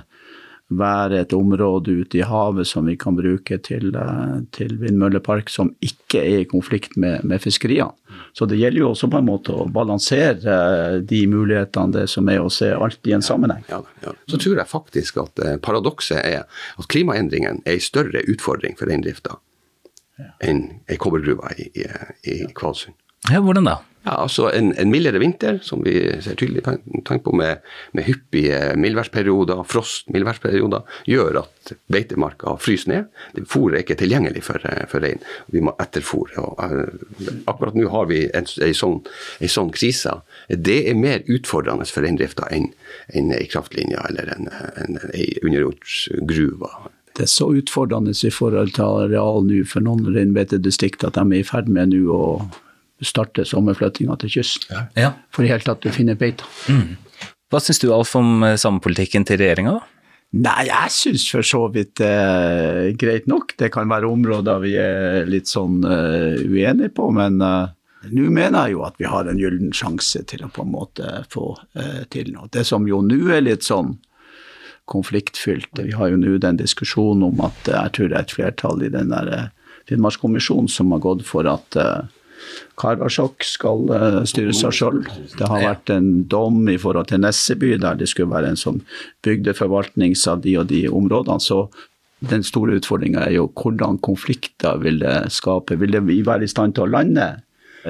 være 0.70 1.24
et 1.24 1.32
område 1.34 1.92
ute 2.04 2.20
i 2.20 2.26
havet 2.26 2.68
som 2.68 2.86
vi 2.86 2.94
kan 2.98 3.16
bruke 3.18 3.58
til, 3.66 3.90
eh, 3.96 4.36
til 4.54 4.76
vindmøllepark 4.78 5.50
som 5.50 5.72
ikke 5.82 6.22
er 6.22 6.44
i 6.44 6.48
konflikt 6.50 6.96
med, 6.96 7.24
med, 7.24 7.42
fiskeriene. 7.42 7.90
Så 8.32 8.46
det 8.46 8.60
gjelder 8.60 8.84
jo 8.84 8.90
også 8.92 9.10
på 9.10 9.18
en 9.18 9.26
måte 9.26 9.54
å 9.54 9.66
balansere 9.66 10.54
eh, 10.54 10.96
de 11.02 11.24
mulighetene 11.26 11.96
det 11.98 12.06
som 12.12 12.28
er 12.30 12.42
å 12.42 12.52
se 12.54 12.70
alt 12.70 13.10
i 13.10 13.16
en 13.16 13.26
sammenheng. 13.26 13.64
Ja, 13.70 13.82
ja. 14.04 14.14
Så 14.30 14.38
tror 14.38 14.62
jeg 14.62 14.70
faktisk 14.70 15.18
at 15.24 15.42
eh, 15.42 15.58
paradokset 15.58 16.22
er 16.22 16.46
at 16.46 16.90
klimaendringene 16.90 17.64
er 17.66 17.78
en 17.78 17.86
større 17.90 18.22
utfordring 18.30 18.78
for 18.78 18.90
reindrifta 18.90 19.40
enn 20.44 20.66
ei 20.84 20.98
kobbergruve 21.00 21.48
i, 21.56 21.70
i, 21.80 21.86
i 22.28 22.34
Kvalsund. 22.54 22.94
Ja, 23.32 23.40
hvordan 23.40 23.66
da? 23.66 23.78
Ja, 24.00 24.14
altså 24.22 24.48
En, 24.56 24.70
en 24.80 24.88
mildere 24.88 25.20
vinter, 25.20 25.58
som 25.62 25.82
vi 25.84 25.92
ser 26.24 26.36
tydelig 26.40 26.62
tegn 26.64 27.20
på 27.20 27.34
med, 27.36 27.60
med, 27.92 28.06
hyppige 28.06 28.58
mildværsperioder, 28.80 29.60
frost, 29.68 30.08
mildværsperioder, 30.14 30.86
gjør 31.04 31.42
at 31.42 31.72
beitemarka 31.92 32.54
fryser 32.64 32.92
ned. 32.94 33.10
Fôret 33.50 33.76
er 33.76 33.84
ikke 33.84 33.98
tilgjengelig 34.00 34.46
for, 34.46 34.64
for 34.88 35.04
rein. 35.04 35.20
Vi 35.52 35.60
må 35.64 35.74
etterfòre. 35.84 36.46
Uh, 36.56 37.42
akkurat 37.50 37.76
nå 37.76 37.90
har 37.92 38.08
vi 38.08 38.22
en, 38.32 38.48
en, 38.48 38.78
sånn, 38.78 39.02
en, 39.36 39.52
sånn, 39.52 39.74
krise. 39.76 40.16
Det 40.48 40.78
er 40.88 40.96
mer 40.96 41.20
utfordrende 41.28 41.84
for 41.90 42.06
reindrifta 42.06 42.48
enn 42.56 42.70
en 43.12 43.34
ei 43.36 43.44
kraftlinje 43.52 44.00
eller 44.08 44.32
en, 44.32 44.48
en, 44.80 44.98
ei 45.12 45.28
underjordsgruve. 45.44 46.72
Det 47.18 47.26
er 47.26 47.32
så 47.34 47.50
utfordrende 47.52 48.16
i 48.16 48.32
forhold 48.32 48.72
til 48.78 49.04
areal 49.04 49.44
nå 49.44 49.60
for 49.68 49.84
noen 49.84 50.08
reinbeitedistrikt 50.08 51.04
at 51.04 51.20
de 51.20 51.26
er 51.28 51.44
i 51.44 51.46
ferd 51.46 51.68
med 51.68 51.92
nå 51.92 52.06
å 52.16 52.24
starte 53.06 53.46
sommerflyttinga 53.48 54.16
til 54.20 54.34
kysten. 54.38 54.88
Ja. 54.98 55.14
For 55.34 55.46
i 55.46 55.52
hele 55.52 55.64
tatt 55.64 55.86
å 55.86 55.94
finne 55.94 56.18
beita. 56.20 56.48
Mm. 56.68 56.98
Hva 57.50 57.58
syns 57.62 57.80
du 57.82 57.88
Alf 57.94 58.12
om 58.18 58.44
eh, 58.46 58.58
samepolitikken 58.60 59.26
til 59.26 59.40
regjeringa? 59.40 59.80
Nei, 60.30 60.68
jeg 60.68 60.94
syns 60.94 61.24
for 61.32 61.42
så 61.42 61.64
vidt 61.74 61.96
det 61.98 62.06
er 62.06 62.92
greit 62.98 63.26
nok. 63.26 63.56
Det 63.58 63.72
kan 63.74 63.90
være 63.90 64.06
områder 64.06 64.60
vi 64.62 64.76
er 64.78 65.26
litt 65.26 65.50
sånn 65.50 65.80
eh, 65.82 66.38
uenige 66.46 66.92
på, 66.94 67.08
men 67.16 67.40
eh, 67.42 67.72
nå 68.14 68.28
mener 68.30 68.68
jeg 68.68 68.76
jo 68.76 68.84
at 68.86 69.00
vi 69.02 69.08
har 69.10 69.26
en 69.26 69.40
gyllen 69.40 69.74
sjanse 69.74 70.22
til 70.30 70.44
å 70.46 70.52
på 70.54 70.62
en 70.62 70.70
måte 70.76 71.24
få 71.34 71.48
eh, 71.74 72.04
til 72.14 72.30
noe. 72.36 72.46
Det 72.54 72.62
som 72.68 72.86
jo 72.86 73.02
nå 73.02 73.18
er 73.34 73.42
litt 73.42 73.66
sånn 73.66 73.96
konfliktfylt, 74.90 75.82
vi 75.82 75.96
har 75.98 76.12
jo 76.12 76.22
nå 76.22 76.36
den 76.42 76.62
diskusjonen 76.62 77.26
om 77.26 77.42
at 77.46 77.66
jeg 77.66 77.96
tror 77.96 78.12
det 78.12 78.20
er 78.20 78.28
et 78.28 78.36
flertall 78.38 78.86
i 78.86 78.94
den 78.94 79.10
der 79.10 79.50
Finnmarkskommisjonen 79.90 80.70
som 80.70 80.94
har 80.94 81.02
gått 81.02 81.26
for 81.26 81.46
at 81.50 81.74
Karasjok 82.80 83.44
skal 83.46 83.84
styres 83.90 84.32
styre 84.32 84.56
seg 84.56 84.76
sjøl. 84.76 85.02
Det 85.36 85.48
har 85.50 85.64
vært 85.64 85.92
en 85.94 86.10
dom 86.30 86.62
i 86.70 86.78
forhold 86.80 87.10
til 87.10 87.22
Nesseby, 87.24 87.74
der 87.82 87.98
det 88.00 88.08
skulle 88.10 88.32
være 88.32 88.52
en 88.52 88.60
sånn 88.60 88.82
bygdeforvaltning 89.26 90.16
av 90.30 90.42
de 90.46 90.56
og 90.60 90.68
de 90.72 90.84
områdene. 90.88 91.40
Så 91.42 91.66
den 92.30 92.44
store 92.44 92.78
utfordringa 92.80 93.24
er 93.26 93.38
jo 93.38 93.46
hvordan 93.56 94.00
konflikter 94.04 94.80
vil 94.82 95.00
det 95.04 95.30
skape. 95.32 95.78
Vil 95.80 95.96
det 95.96 96.04
være 96.04 96.44
i 96.44 96.52
stand 96.52 96.76
til 96.76 96.88
å 96.88 96.92
lande? 96.96 97.32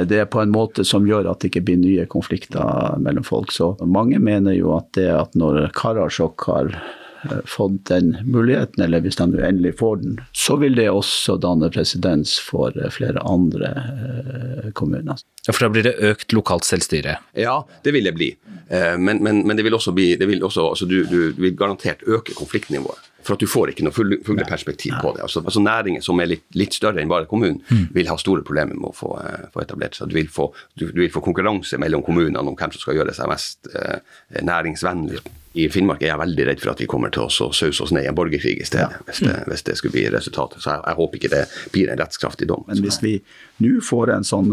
Det 0.07 0.21
er 0.23 0.29
på 0.31 0.38
en 0.38 0.52
måte 0.55 0.85
som 0.87 1.07
gjør 1.07 1.33
at 1.33 1.43
det 1.43 1.50
ikke 1.50 1.64
blir 1.67 1.81
nye 1.81 2.07
konflikter 2.11 2.99
mellom 3.02 3.26
folk. 3.26 3.50
Så 3.50 3.73
mange 3.83 4.21
mener 4.23 4.55
jo 4.55 4.77
at 4.77 4.92
det 4.94 5.09
at 5.11 5.35
når 5.38 5.73
Karasjok 5.75 6.46
har 6.46 6.75
Eh, 6.75 7.10
fått 7.44 7.85
den 7.90 8.16
muligheten, 8.24 8.85
eller 8.85 9.02
hvis 9.04 9.16
de 9.16 9.28
endelig 9.38 9.74
får 9.78 9.96
den, 10.02 10.18
så 10.33 10.56
vil 10.61 10.76
det 10.78 10.88
også 10.90 11.37
danne 11.40 11.70
presedens 11.72 12.37
for 12.42 12.76
eh, 12.76 12.90
flere 12.92 13.22
andre 13.26 13.72
eh, 13.76 14.70
kommuner. 14.76 15.20
Ja, 15.46 15.52
For 15.52 15.66
da 15.66 15.72
blir 15.74 15.88
det 15.88 15.96
økt 16.04 16.35
lokalt 16.37 16.68
selvstyre? 16.68 17.18
Ja, 17.38 17.61
det 17.85 17.94
vil 17.96 18.09
det 18.09 18.16
bli. 18.16 18.35
Men, 18.70 19.18
men, 19.24 19.40
men 19.48 19.59
det 19.59 19.64
vil 19.66 19.74
også 19.74 19.90
bli 19.90 20.12
det 20.14 20.28
vil 20.30 20.44
også, 20.46 20.68
altså 20.70 20.87
du, 20.87 21.00
du, 21.11 21.33
vil 21.35 21.56
garantert 21.59 22.04
øke 22.06 22.37
konfliktnivået. 22.38 23.10
For 23.26 23.37
at 23.37 23.42
du 23.42 23.48
får 23.50 23.72
ikke 23.72 23.85
noe 23.87 23.94
fugleperspektiv 23.94 24.94
på 25.02 25.14
det. 25.16 25.24
Altså, 25.26 25.42
altså 25.44 25.62
Næringer 25.64 26.04
som 26.04 26.20
er 26.22 26.30
litt, 26.33 26.46
litt, 26.56 26.76
større 26.76 27.02
enn 27.02 27.11
bare 27.11 27.28
kommunen, 27.30 27.61
mm. 27.68 27.90
vil 27.96 28.09
ha 28.09 28.16
store 28.20 28.44
problemer 28.46 28.78
med 28.78 28.92
å 28.92 28.96
få, 28.96 29.12
få 29.52 29.64
etablert 29.64 29.98
seg. 29.98 30.11
Du 30.11 30.16
vil 30.16 30.30
få, 30.33 30.48
du, 30.74 30.88
du 30.88 31.02
vil 31.02 31.12
få, 31.12 31.22
konkurranse 31.24 31.78
mellom 31.80 32.04
kommunene 32.06 32.40
om 32.40 32.56
hvem 32.56 32.72
som 32.72 32.83
skal 32.83 33.00
gjøre 33.00 33.14
seg 33.16 33.28
mest 33.30 33.68
uh, 33.74 34.00
næringsvennlig 34.40 35.20
i 35.59 35.66
Finnmark 35.70 36.02
er 36.04 36.12
jeg 36.12 36.20
veldig 36.20 36.44
redd 36.46 36.61
for 36.62 36.70
at 36.72 36.80
vi 36.80 36.87
kommer 36.90 37.11
til 37.11 37.24
å 37.24 37.30
sause 37.33 37.70
oss 37.83 37.90
ned 37.94 38.04
i 38.06 38.11
en 38.11 38.14
borgerkrig 38.14 38.61
i 38.62 38.66
stedet, 38.66 38.94
ja. 38.94 39.04
hvis, 39.09 39.22
det, 39.26 39.35
hvis, 39.50 39.64
det, 39.66 39.74
skulle 39.80 39.96
bli 39.96 40.04
resultatet. 40.14 40.62
Så 40.62 40.70
jeg, 40.70 40.83
jeg, 40.85 40.98
håper 41.00 41.18
ikke 41.18 41.33
det 41.33 41.40
blir 41.74 41.90
en 41.90 41.98
rettskraftig 41.98 42.46
dom. 42.50 42.62
Men 42.68 42.83
hvis 42.85 43.00
vi 43.02 43.16
nå 43.64 43.80
får 43.83 44.14
en 44.14 44.26
sånn 44.26 44.52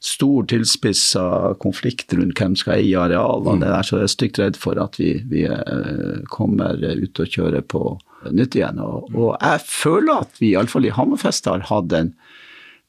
stor 0.00 0.46
tilspissa 0.48 1.54
konflikt 1.60 2.14
rundt 2.16 2.40
hvem 2.40 2.54
skal 2.56 2.78
eie 2.78 2.98
arealene, 2.98 3.60
mm. 3.60 3.64
det 3.66 3.80
så 3.86 3.98
jeg 3.98 4.08
er 4.08 4.14
stygt 4.14 4.40
redd 4.40 4.58
for 4.60 4.80
at 4.80 4.96
vi, 5.00 5.12
vi 5.28 5.44
eh, 5.44 6.22
kommer 6.32 6.80
ut 6.80 7.20
og 7.20 7.36
kjører 7.36 7.66
på 7.68 7.84
nytt 8.32 8.56
igjen. 8.56 8.80
Og, 8.80 9.12
og 9.12 9.34
jeg 9.36 9.64
føler 9.68 10.24
at 10.24 10.40
vi 10.40 10.54
iallfall 10.54 10.88
i 10.88 10.94
Hammerfest 10.96 11.48
har 11.50 11.68
hatt 11.68 11.92
en 11.96 12.14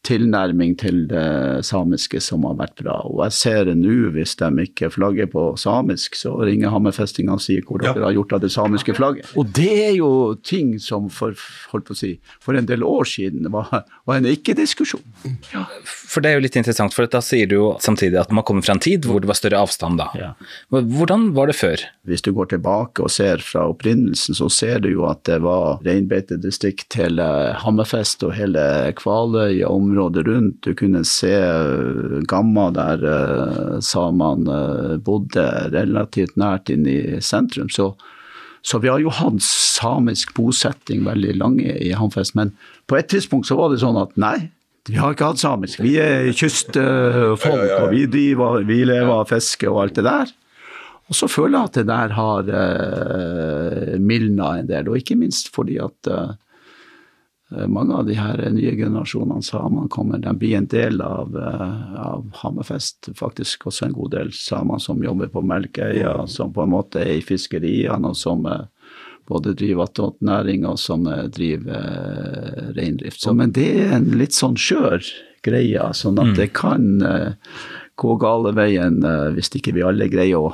tilnærming 0.08 0.74
til 0.82 1.04
det 1.12 1.62
samiske 1.68 2.18
som 2.26 2.46
har 2.48 2.56
vært 2.58 2.80
bra. 2.82 2.96
Og 3.06 3.22
jeg 3.28 3.36
ser 3.38 3.68
det 3.70 3.76
nå, 3.78 4.10
hvis 4.16 4.34
de 4.40 4.50
ikke 4.64 4.90
flagger 4.96 5.30
på 5.30 5.44
samisk, 5.62 6.18
så 6.18 6.34
ringer 6.42 6.74
hammerfestingene 6.74 7.38
og 7.38 7.44
sier 7.44 7.66
hvor 7.68 7.84
ja. 7.86 7.94
dere 7.94 8.08
har 8.08 8.16
gjort 8.18 8.34
av 8.38 8.42
det 8.42 8.50
samiske 8.56 8.96
flagget. 8.98 9.30
Og 9.38 9.52
det 9.54 9.70
er 9.84 9.94
jo 10.00 10.12
ting 10.42 10.74
som 10.82 11.12
for, 11.14 11.38
holdt 11.74 11.92
på 11.92 11.98
å 11.98 12.02
si, 12.02 12.16
for 12.42 12.58
en 12.58 12.70
del 12.70 12.86
år 12.88 13.06
siden 13.14 13.52
var, 13.54 13.84
var 14.10 14.18
en 14.18 14.30
ikke-diskusjon. 14.32 15.06
Ja. 15.54 15.68
For 16.12 16.20
det 16.20 16.32
er 16.32 16.40
jo 16.40 16.44
litt 16.44 16.58
interessant, 16.60 16.92
for 16.92 17.08
da 17.08 17.22
sier 17.24 17.48
du 17.48 17.56
jo 17.56 17.68
samtidig 17.80 18.18
at 18.20 18.34
man 18.36 18.44
kommer 18.48 18.66
fra 18.66 18.76
en 18.76 18.84
tid 18.84 19.06
hvor 19.08 19.24
det 19.24 19.30
var 19.30 19.38
større 19.40 19.62
avstand 19.64 20.02
da. 20.02 20.10
Ja. 20.20 20.32
Hvordan 20.68 21.30
var 21.38 21.48
det 21.48 21.56
før? 21.56 21.86
Hvis 22.10 22.26
du 22.26 22.34
går 22.36 22.50
tilbake 22.52 23.06
og 23.06 23.14
ser 23.16 23.44
fra 23.46 23.64
opprinnelsen, 23.72 24.36
så 24.36 24.50
ser 24.52 24.84
du 24.84 24.90
jo 24.92 25.06
at 25.08 25.24
det 25.30 25.40
var 25.46 25.80
reinbeitedistrikt 25.88 27.00
hele 27.00 27.26
Hammerfest 27.64 28.26
og 28.28 28.36
hele 28.36 28.66
Kvaløy 29.00 29.62
og 29.62 29.78
området 29.78 30.28
rundt. 30.28 30.60
Du 30.68 30.76
kunne 30.76 31.06
se 31.08 31.32
eh, 31.32 32.20
Gamma, 32.28 32.68
der 32.76 33.08
uh, 33.08 33.80
samene 33.80 34.62
uh, 34.92 34.96
bodde 35.00 35.48
relativt 35.72 36.36
nært 36.40 36.74
inn 36.74 36.84
i 36.92 37.22
sentrum. 37.24 37.72
Så, 37.72 37.94
så, 38.68 38.84
vi 38.84 38.92
har 38.92 39.00
jo 39.00 39.14
hatt 39.16 39.40
samisk 39.46 40.36
bosetting 40.36 41.06
veldig 41.08 41.38
lange 41.40 41.76
i 41.80 41.96
Hamfest. 41.96 42.36
Men 42.36 42.52
på 42.92 43.00
et 43.00 43.08
tidspunkt 43.14 43.48
så 43.48 43.56
var 43.60 43.72
det 43.72 43.80
sånn 43.80 44.00
at 44.02 44.20
nei, 44.20 44.52
vi 44.90 44.98
har 44.98 45.14
ikke 45.14 45.32
hatt 45.34 45.42
samisk. 45.42 45.82
Vi 45.84 45.96
er 46.02 46.32
kystfolk, 46.34 47.46
og 47.46 47.90
vi, 47.94 48.06
driver, 48.10 48.64
vi 48.66 48.82
lever 48.88 49.12
av 49.14 49.28
fiske 49.30 49.70
og 49.70 49.84
alt 49.84 50.00
det 50.00 50.06
der. 50.08 50.32
Og 51.12 51.18
så 51.18 51.28
føler 51.28 51.58
jeg 51.58 51.70
at 51.70 51.78
det 51.78 51.88
der 51.90 52.14
har 52.16 52.50
uh, 52.56 53.98
mildna 54.00 54.54
en 54.62 54.70
del, 54.70 54.90
og 54.90 55.02
ikke 55.02 55.20
minst 55.20 55.52
fordi 55.54 55.76
at 55.84 56.10
Eh, 57.58 57.68
mange 57.68 57.96
av 57.96 58.06
de 58.06 58.16
her 58.16 58.40
nye 58.52 58.76
generasjonene 58.80 59.44
samene 59.44 59.90
kommer, 59.92 60.22
de 60.24 60.32
blir 60.40 60.58
en 60.58 60.68
del 60.72 61.02
av, 61.02 61.36
eh, 61.36 61.96
av 62.00 62.30
Hammerfest. 62.44 63.10
Faktisk 63.16 63.68
også 63.68 63.86
en 63.86 63.94
god 63.98 64.12
del 64.12 64.32
samer 64.32 64.80
som 64.80 65.04
jobber 65.04 65.28
på 65.28 65.44
Melkeøya, 65.44 66.28
som 66.28 66.54
på 66.54 66.64
en 66.64 66.72
måte 66.72 67.02
er 67.02 67.18
i 67.18 67.26
fiskeriene, 67.26 68.08
og 68.08 68.16
som 68.16 68.46
eh, 68.46 68.64
både 69.32 69.56
driver 69.58 69.88
attåtnæring 69.88 70.68
og 70.70 70.80
som 70.82 71.08
driver 71.34 71.78
eh, 71.80 72.72
reindrift. 72.78 73.24
Så, 73.24 73.34
men 73.38 73.56
det 73.56 73.70
er 73.86 73.96
en 73.98 74.12
litt 74.20 74.36
sånn 74.38 74.60
skjør 74.60 75.00
greie, 75.46 75.86
sånn 75.98 76.20
at 76.22 76.34
mm. 76.34 76.36
det 76.38 76.50
kan 76.58 76.90
eh, 77.06 77.56
gå 78.02 78.18
gale 78.22 78.54
veien 78.58 79.02
eh, 79.06 79.30
hvis 79.36 79.52
ikke 79.58 79.76
vi 79.78 79.86
alle 79.86 80.10
greier 80.12 80.50
å 80.50 80.52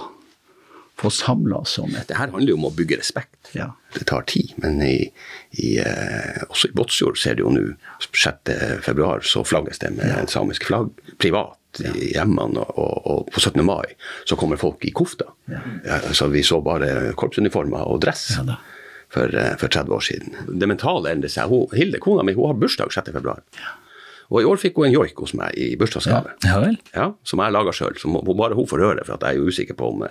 få 0.97 1.11
samla 1.13 1.59
oss 1.61 1.75
om 1.77 1.91
det. 1.93 2.07
Det 2.09 2.17
her 2.17 2.31
handler 2.33 2.49
jo 2.49 2.57
om 2.57 2.69
å 2.71 2.73
bygge 2.73 2.97
respekt. 2.97 3.51
Ja. 3.53 3.69
Det 3.93 4.07
tar 4.09 4.25
tid. 4.29 4.55
Men 4.63 4.81
i, 4.81 5.11
i, 5.53 5.75
eh, 5.77 6.41
også 6.47 6.71
i 6.71 6.73
Båtsfjord 6.77 7.19
ser 7.21 7.37
du 7.37 7.43
jo 7.43 7.53
nå 7.53 7.67
6.2 8.01 9.11
så 9.29 9.43
flagges 9.45 9.83
det 9.83 9.93
med 9.99 10.09
ja. 10.09 10.23
samiske 10.31 10.65
flagg 10.65 10.89
privat. 11.21 11.59
At 11.81 11.99
i 11.99 12.11
hjemmene 12.13 12.63
og, 12.63 12.95
og, 13.07 13.29
på 13.33 13.43
17. 13.43 13.63
mai 13.65 13.93
så 14.27 14.37
kommer 14.39 14.59
folk 14.61 14.83
i 14.87 14.93
kofta. 14.95 15.29
Ja, 15.51 15.61
altså, 15.99 16.29
vi 16.33 16.43
så 16.45 16.61
bare 16.65 17.13
korpsuniformer 17.19 17.87
og 17.87 18.01
dress. 18.05 18.29
Ja. 18.39 18.57
For, 19.13 19.31
eh, 19.31 19.53
for 19.55 19.71
30 19.71 19.93
år 19.95 20.03
siden. 20.03 20.33
Det 20.59 20.67
mentale 20.67 21.13
endrer 21.15 21.31
seg. 21.31 21.47
Hun, 21.47 21.69
Hilde, 21.71 21.99
kona 22.03 22.25
mi, 22.27 22.33
hun 22.35 22.49
har 22.49 22.57
bursdag 22.59 22.91
6. 22.91 23.13
februar. 23.15 23.39
Og 24.27 24.41
i 24.41 24.47
år 24.47 24.59
fikk 24.59 24.79
hun 24.79 24.89
en 24.89 24.93
joik 24.95 25.19
hos 25.23 25.33
meg 25.37 25.55
i 25.55 25.69
bursdagsgave. 25.79 26.33
Ja. 26.43 26.57
Ja, 26.93 27.05
som 27.27 27.41
jeg 27.43 27.53
laga 27.55 27.73
sjøl. 27.75 27.95
Som 28.01 28.17
bare 28.27 28.57
hun 28.57 28.67
får 28.67 28.83
høre, 28.83 29.05
for 29.07 29.15
jeg 29.15 29.37
er 29.37 29.39
jo 29.39 29.51
usikker 29.51 29.77
på 29.79 29.91
om, 29.93 30.03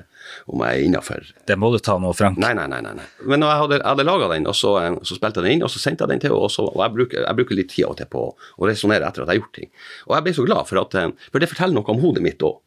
om 0.53 0.65
jeg 0.65 0.81
er 0.81 0.87
innafor. 0.89 1.27
Det 1.49 1.59
må 1.61 1.71
du 1.75 1.79
ta 1.85 1.99
nå, 2.01 2.13
Frank. 2.17 2.41
Nei, 2.41 2.55
nei, 2.57 2.67
nei. 2.73 2.81
nei. 2.87 3.09
Men 3.29 3.45
jeg 3.45 3.63
hadde, 3.63 3.81
jeg 3.83 3.89
hadde 3.91 4.07
laga 4.09 4.31
den, 4.33 4.49
og 4.49 4.57
så, 4.57 4.77
eh, 4.83 5.01
så 5.05 5.19
spilte 5.19 5.43
jeg 5.43 5.49
den 5.49 5.59
inn, 5.59 5.67
og 5.69 5.73
så 5.73 5.83
sendte 5.83 6.07
jeg 6.07 6.15
den 6.15 6.25
til 6.25 6.33
henne. 6.33 6.45
Og, 6.49 6.53
så, 6.55 6.65
og 6.71 6.81
jeg, 6.85 6.97
bruker, 6.97 7.25
jeg 7.27 7.41
bruker 7.41 7.61
litt 7.61 7.73
tid 7.75 7.89
av 7.89 7.97
og 7.97 8.01
til 8.01 8.13
på 8.17 8.29
å 8.33 8.71
resonnere 8.71 9.11
etter 9.11 9.27
at 9.27 9.29
jeg 9.29 9.37
har 9.37 9.43
gjort 9.43 9.59
ting. 9.61 9.73
Og 10.09 10.17
jeg 10.17 10.27
ble 10.29 10.37
så 10.39 10.47
glad, 10.49 10.71
for, 10.71 10.85
at, 10.87 10.97
eh, 11.03 11.29
for 11.33 11.45
det 11.45 11.51
forteller 11.53 11.79
noe 11.79 11.97
om 11.97 12.05
hodet 12.05 12.25
mitt 12.25 12.47
òg. 12.47 12.63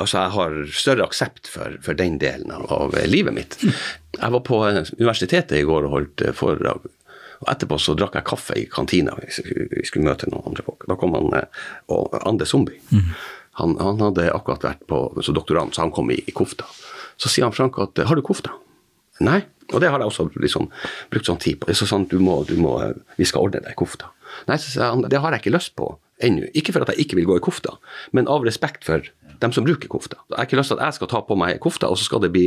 Altså, 0.00 0.16
jeg 0.16 0.32
har 0.32 0.54
større 0.72 1.04
aksept 1.04 1.50
for, 1.52 1.74
for 1.84 1.96
den 1.98 2.16
delen 2.20 2.52
av, 2.54 2.64
av 2.72 2.94
eh, 2.96 3.08
livet 3.10 3.36
mitt. 3.36 3.58
Jeg 3.60 4.32
var 4.32 4.42
på 4.46 4.62
eh, 4.70 4.80
universitetet 4.96 5.58
i 5.58 5.66
går 5.68 5.88
og 5.88 5.96
holdt 5.96 6.24
eh, 6.24 6.32
foredrag. 6.36 6.86
Og 7.40 7.50
etterpå 7.52 7.78
så 7.80 7.94
drakk 7.96 8.18
jeg 8.18 8.28
kaffe 8.28 8.56
i 8.58 8.66
kantina. 8.70 9.14
hvis 9.20 9.40
vi 9.44 9.84
skulle 9.88 10.08
møte 10.08 10.28
noen 10.30 10.50
andre 10.52 10.64
folk. 10.66 10.84
Da 10.88 10.96
kom 11.00 11.14
han 11.16 11.30
eh, 11.38 11.62
og 11.92 12.16
Ande 12.20 12.46
Zombie. 12.46 12.80
Han, 13.60 13.76
han 13.80 14.00
hadde 14.00 14.30
akkurat 14.32 14.64
vært 14.64 14.84
på 14.88 14.98
så 15.24 15.32
doktorand, 15.36 15.74
så 15.74 15.82
han 15.84 15.92
kom 15.92 16.10
i, 16.12 16.20
i 16.26 16.34
kofta. 16.36 16.68
Så 17.20 17.28
sier 17.28 17.48
han 17.48 17.56
Frank 17.56 17.78
at 17.82 17.98
har 18.06 18.16
du 18.16 18.22
kofta? 18.24 18.52
Nei. 19.24 19.42
Og 19.70 19.80
det 19.82 19.90
har 19.92 20.02
jeg 20.02 20.10
også 20.10 20.26
liksom 20.42 20.68
brukt 21.12 21.28
sånn 21.28 21.40
tid 21.42 21.60
på. 21.60 21.68
Det 21.68 21.76
er 21.76 21.80
så 21.80 21.88
sånn, 21.90 22.08
du 22.10 22.18
må, 22.22 22.40
du 22.48 22.56
må, 22.58 22.76
vi 23.20 23.26
skal 23.28 23.46
ordne 23.46 23.62
deg 23.62 23.76
kofta. 23.78 24.10
Nei, 24.48 24.56
så 24.58 24.72
sier 24.72 24.88
han, 24.88 25.04
det 25.06 25.20
har 25.22 25.34
jeg 25.34 25.44
ikke 25.44 25.54
lyst 25.54 25.76
på 25.78 25.92
ennå. 26.24 26.48
Ikke 26.58 26.74
for 26.74 26.84
at 26.84 26.92
jeg 26.92 27.06
ikke 27.06 27.20
vil 27.20 27.28
gå 27.30 27.36
i 27.38 27.44
kofta, 27.44 27.76
men 28.16 28.28
av 28.30 28.44
respekt 28.46 28.86
for 28.88 29.06
dem 29.40 29.52
som 29.56 29.64
bruker 29.64 29.88
kofta. 29.90 30.18
Jeg 30.28 30.36
har 30.36 30.48
ikke 30.48 30.58
lyst 30.60 30.72
til 30.72 30.78
at 30.80 30.90
jeg 30.90 30.98
skal 30.98 31.10
ta 31.12 31.22
på 31.26 31.36
meg 31.38 31.60
kofta, 31.64 31.88
og 31.88 31.98
så 31.98 32.06
skal 32.06 32.22
det 32.24 32.32
bli 32.34 32.46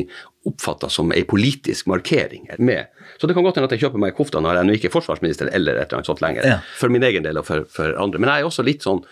oppfatta 0.49 0.89
som 0.93 1.13
ei 1.15 1.23
politisk 1.27 1.89
markering 1.91 2.47
med. 2.60 2.91
Så 3.17 3.29
det 3.29 3.36
kan 3.38 3.45
godt 3.45 3.60
hende 3.60 3.69
at 3.69 3.75
jeg 3.75 3.86
kjøper 3.86 4.01
meg 4.03 4.15
kofta 4.17 4.41
når 4.43 4.60
jeg 4.60 4.69
nå 4.69 4.77
ikke 4.77 4.89
er 4.91 4.95
forsvarsminister 4.95 5.51
eller 5.51 5.79
et 5.79 5.88
eller 5.88 6.01
annet 6.01 6.12
sånt 6.12 6.23
lenger. 6.23 6.47
Ja. 6.47 6.58
For 6.79 6.93
min 6.93 7.06
egen 7.08 7.25
del 7.25 7.39
og 7.41 7.47
for, 7.49 7.65
for 7.69 7.95
andre. 7.99 8.21
Men 8.21 8.34
jeg 8.34 8.43
er 8.43 8.51
også 8.51 8.65
litt 8.67 8.86
sånn 8.86 9.03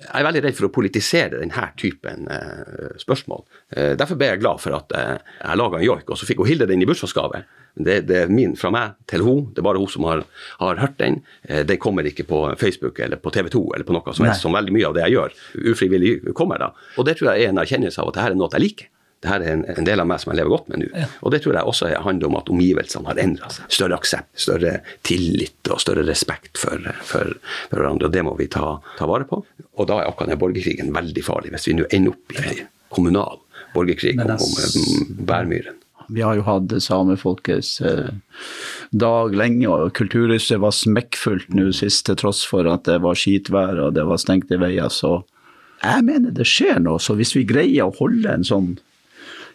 jeg 0.00 0.20
er 0.20 0.26
veldig 0.26 0.42
redd 0.44 0.56
for 0.58 0.68
å 0.68 0.72
politisere 0.74 1.40
denne 1.40 1.68
typen 1.80 2.26
eh, 2.32 2.96
spørsmål. 3.00 3.44
Eh, 3.74 3.92
derfor 3.98 4.18
ble 4.18 4.32
jeg 4.32 4.42
glad 4.42 4.62
for 4.62 4.76
at 4.78 4.92
eh, 4.96 5.14
jeg 5.40 5.60
laga 5.60 5.80
en 5.80 5.86
joik, 5.86 6.10
og 6.10 6.18
så 6.18 6.28
fikk 6.28 6.42
hun 6.42 6.50
Hilde 6.50 6.68
den 6.70 6.84
i 6.84 6.88
bursdagsgave. 6.88 7.44
Det, 7.76 7.98
det 8.08 8.18
er 8.22 8.32
min 8.32 8.54
fra 8.56 8.70
meg 8.72 8.94
til 9.10 9.24
hun, 9.26 9.42
det 9.52 9.60
er 9.60 9.66
bare 9.66 9.80
hun 9.82 9.90
som 9.92 10.06
har, 10.08 10.22
har 10.62 10.78
hørt 10.80 10.96
den. 10.96 11.18
Den 11.44 11.80
kommer 11.82 12.06
ikke 12.08 12.24
på 12.24 12.38
Facebook 12.56 13.02
eller 13.04 13.20
på 13.20 13.32
TV 13.34 13.50
2 13.52 13.64
eller 13.76 13.84
på 13.84 13.92
noe 13.92 14.14
som 14.16 14.24
helst, 14.24 14.46
som 14.46 14.56
veldig 14.56 14.72
mye 14.72 14.88
av 14.88 14.96
det 14.96 15.04
jeg 15.04 15.18
gjør, 15.18 15.34
ufrivillig 15.74 16.14
kommer 16.38 16.62
da. 16.62 16.70
Og 16.96 17.04
det 17.04 17.18
tror 17.18 17.34
jeg 17.34 17.44
er 17.44 17.52
en 17.52 17.60
erkjennelse 17.60 18.00
av 18.00 18.08
at 18.08 18.16
dette 18.16 18.32
er 18.32 18.38
noe 18.40 18.48
jeg 18.56 18.64
liker. 18.64 18.88
Dette 19.26 19.42
er 19.42 19.56
en, 19.56 19.64
en 19.74 19.88
del 19.88 20.02
av 20.02 20.08
meg 20.08 20.22
som 20.22 20.32
jeg 20.32 20.40
lever 20.40 20.54
godt 20.54 20.68
med 20.72 20.84
nå. 20.84 21.06
Og 21.26 21.34
det 21.34 21.42
tror 21.44 21.58
jeg 21.58 21.72
også 21.72 21.90
handler 22.06 22.30
om 22.30 22.38
at 22.40 22.52
omgivelsene 22.54 23.10
har 23.10 23.22
endra 23.22 23.50
seg. 23.52 23.70
Større 23.78 23.98
aksept, 23.98 24.30
større 24.46 24.76
tillit 25.06 25.72
og 25.72 25.82
større 25.82 26.06
respekt 26.06 26.60
for, 26.62 26.86
for, 27.02 27.34
for 27.70 27.80
hverandre. 27.80 28.10
Og 28.10 28.14
det 28.14 28.24
må 28.26 28.36
vi 28.38 28.48
ta, 28.52 28.76
ta 28.98 29.10
vare 29.10 29.28
på. 29.28 29.42
Og 29.76 29.90
da 29.90 30.00
er 30.00 30.10
akkurat 30.10 30.32
den 30.32 30.40
borgerkrigen 30.40 30.94
veldig 30.94 31.26
farlig, 31.26 31.52
hvis 31.56 31.68
vi 31.70 31.76
nå 31.80 31.90
ender 31.90 32.14
opp 32.14 32.38
i 32.38 32.60
kommunal 32.94 33.42
borgerkrig 33.74 34.16
om, 34.22 34.30
om 34.30 35.26
Bærmyren. 35.26 35.82
Vi 36.08 36.22
har 36.22 36.36
jo 36.38 36.44
hatt 36.46 36.70
samefolkets 36.82 37.80
eh, 37.82 38.12
dag 38.94 39.34
lenge, 39.34 39.66
og 39.66 39.94
Kulturhuset 39.98 40.60
var 40.62 40.74
smekkfullt 40.74 41.50
nå 41.56 41.72
sist, 41.74 42.04
til 42.06 42.18
tross 42.20 42.44
for 42.46 42.68
at 42.70 42.86
det 42.86 43.00
var 43.02 43.18
skitvær 43.18 43.80
og 43.82 43.96
det 43.96 44.06
var 44.06 44.22
stengte 44.22 44.60
veier. 44.62 44.92
Så 44.92 45.18
jeg 45.82 46.04
mener 46.06 46.34
det 46.34 46.46
skjer 46.48 46.78
noe. 46.84 47.02
Så 47.02 47.18
hvis 47.18 47.34
vi 47.36 47.46
greier 47.48 47.88
å 47.88 47.96
holde 47.98 48.30
en 48.32 48.46
sånn 48.46 48.76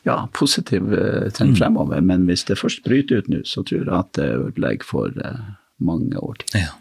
ja, 0.08 0.28
positiv 0.34 0.94
eh, 0.94 1.30
trend 1.36 1.58
fremover, 1.60 2.02
men 2.06 2.26
hvis 2.30 2.44
det 2.48 2.60
først 2.60 2.84
bryter 2.88 3.22
ut 3.22 3.30
nå, 3.32 3.40
så 3.48 3.64
tror 3.68 3.84
jeg 3.84 3.98
at 3.98 4.12
det 4.18 4.30
ødelegger 4.40 4.86
for 4.88 5.08
eh, 5.14 5.42
mange 5.84 6.18
år 6.18 6.36
til. 6.42 6.50
Ja. 6.64 6.72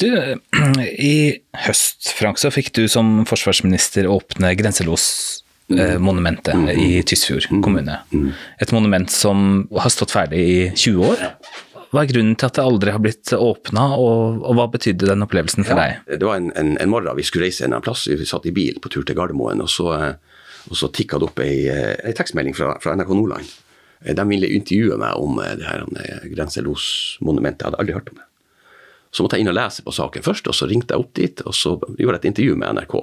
Du, 0.00 0.08
i 1.12 1.38
høst, 1.66 2.12
Frank, 2.16 2.38
så 2.40 2.50
fikk 2.54 2.72
du 2.76 2.88
som 2.90 3.24
forsvarsminister 3.28 4.06
åpne 4.10 4.54
Grenselosmonumentet 4.58 6.54
i 6.78 7.02
Tysfjord 7.06 7.46
kommune. 7.64 7.96
Et 8.62 8.72
monument 8.74 9.10
som 9.12 9.68
har 9.76 9.90
stått 9.92 10.14
ferdig 10.14 10.40
i 10.40 10.70
20 10.74 11.04
år. 11.10 11.18
Hva 11.94 12.02
er 12.02 12.10
grunnen 12.10 12.34
til 12.38 12.48
at 12.48 12.56
det 12.58 12.64
aldri 12.66 12.92
har 12.92 13.00
blitt 13.02 13.30
åpna, 13.32 13.82
og, 13.96 14.42
og 14.44 14.52
hva 14.58 14.66
betydde 14.72 15.08
den 15.08 15.24
opplevelsen 15.24 15.64
for 15.66 15.74
deg? 15.78 15.90
Det 16.10 16.26
var 16.26 16.36
en, 16.40 16.50
en, 16.58 16.74
en 16.82 16.90
morgen 16.92 17.16
vi 17.18 17.24
skulle 17.26 17.46
reise 17.46 17.64
en 17.66 17.76
plass. 17.84 18.06
Vi 18.10 18.26
satt 18.26 18.46
i 18.48 18.54
bil 18.56 18.80
på 18.82 18.90
tur 18.92 19.04
til 19.06 19.16
Gardermoen, 19.16 19.62
og 19.64 19.70
så, 19.70 19.86
eh, 19.96 20.35
og 20.70 20.76
så 20.78 20.88
tikka 20.92 21.18
det 21.20 21.28
opp 21.28 21.40
ei, 21.44 21.66
eh, 21.70 21.94
ei 22.06 22.14
tekstmelding 22.16 22.56
fra, 22.56 22.74
fra 22.82 22.94
NRK 22.96 23.12
Nordland. 23.14 23.50
Eh, 24.04 24.14
De 24.16 24.24
ville 24.28 24.50
intervjue 24.56 24.98
meg 25.00 25.20
om 25.22 25.38
eh, 25.42 25.52
det 25.60 25.66
her 25.68 25.84
Grenselosmonumentet. 26.32 27.62
Jeg 27.62 27.70
hadde 27.70 27.82
aldri 27.82 27.96
hørt 27.96 28.10
om 28.12 28.18
det. 28.22 28.26
Så 29.14 29.24
måtte 29.24 29.38
jeg 29.38 29.46
inn 29.46 29.52
og 29.52 29.56
lese 29.56 29.84
på 29.86 29.94
saken 29.94 30.24
først, 30.26 30.48
og 30.50 30.56
så 30.58 30.68
ringte 30.68 30.92
jeg 30.92 31.04
opp 31.04 31.12
dit, 31.16 31.40
og 31.46 31.54
så 31.56 31.76
gjorde 31.78 32.18
jeg 32.18 32.22
et 32.24 32.28
intervju 32.32 32.56
med 32.60 32.76
NRK. 32.76 32.96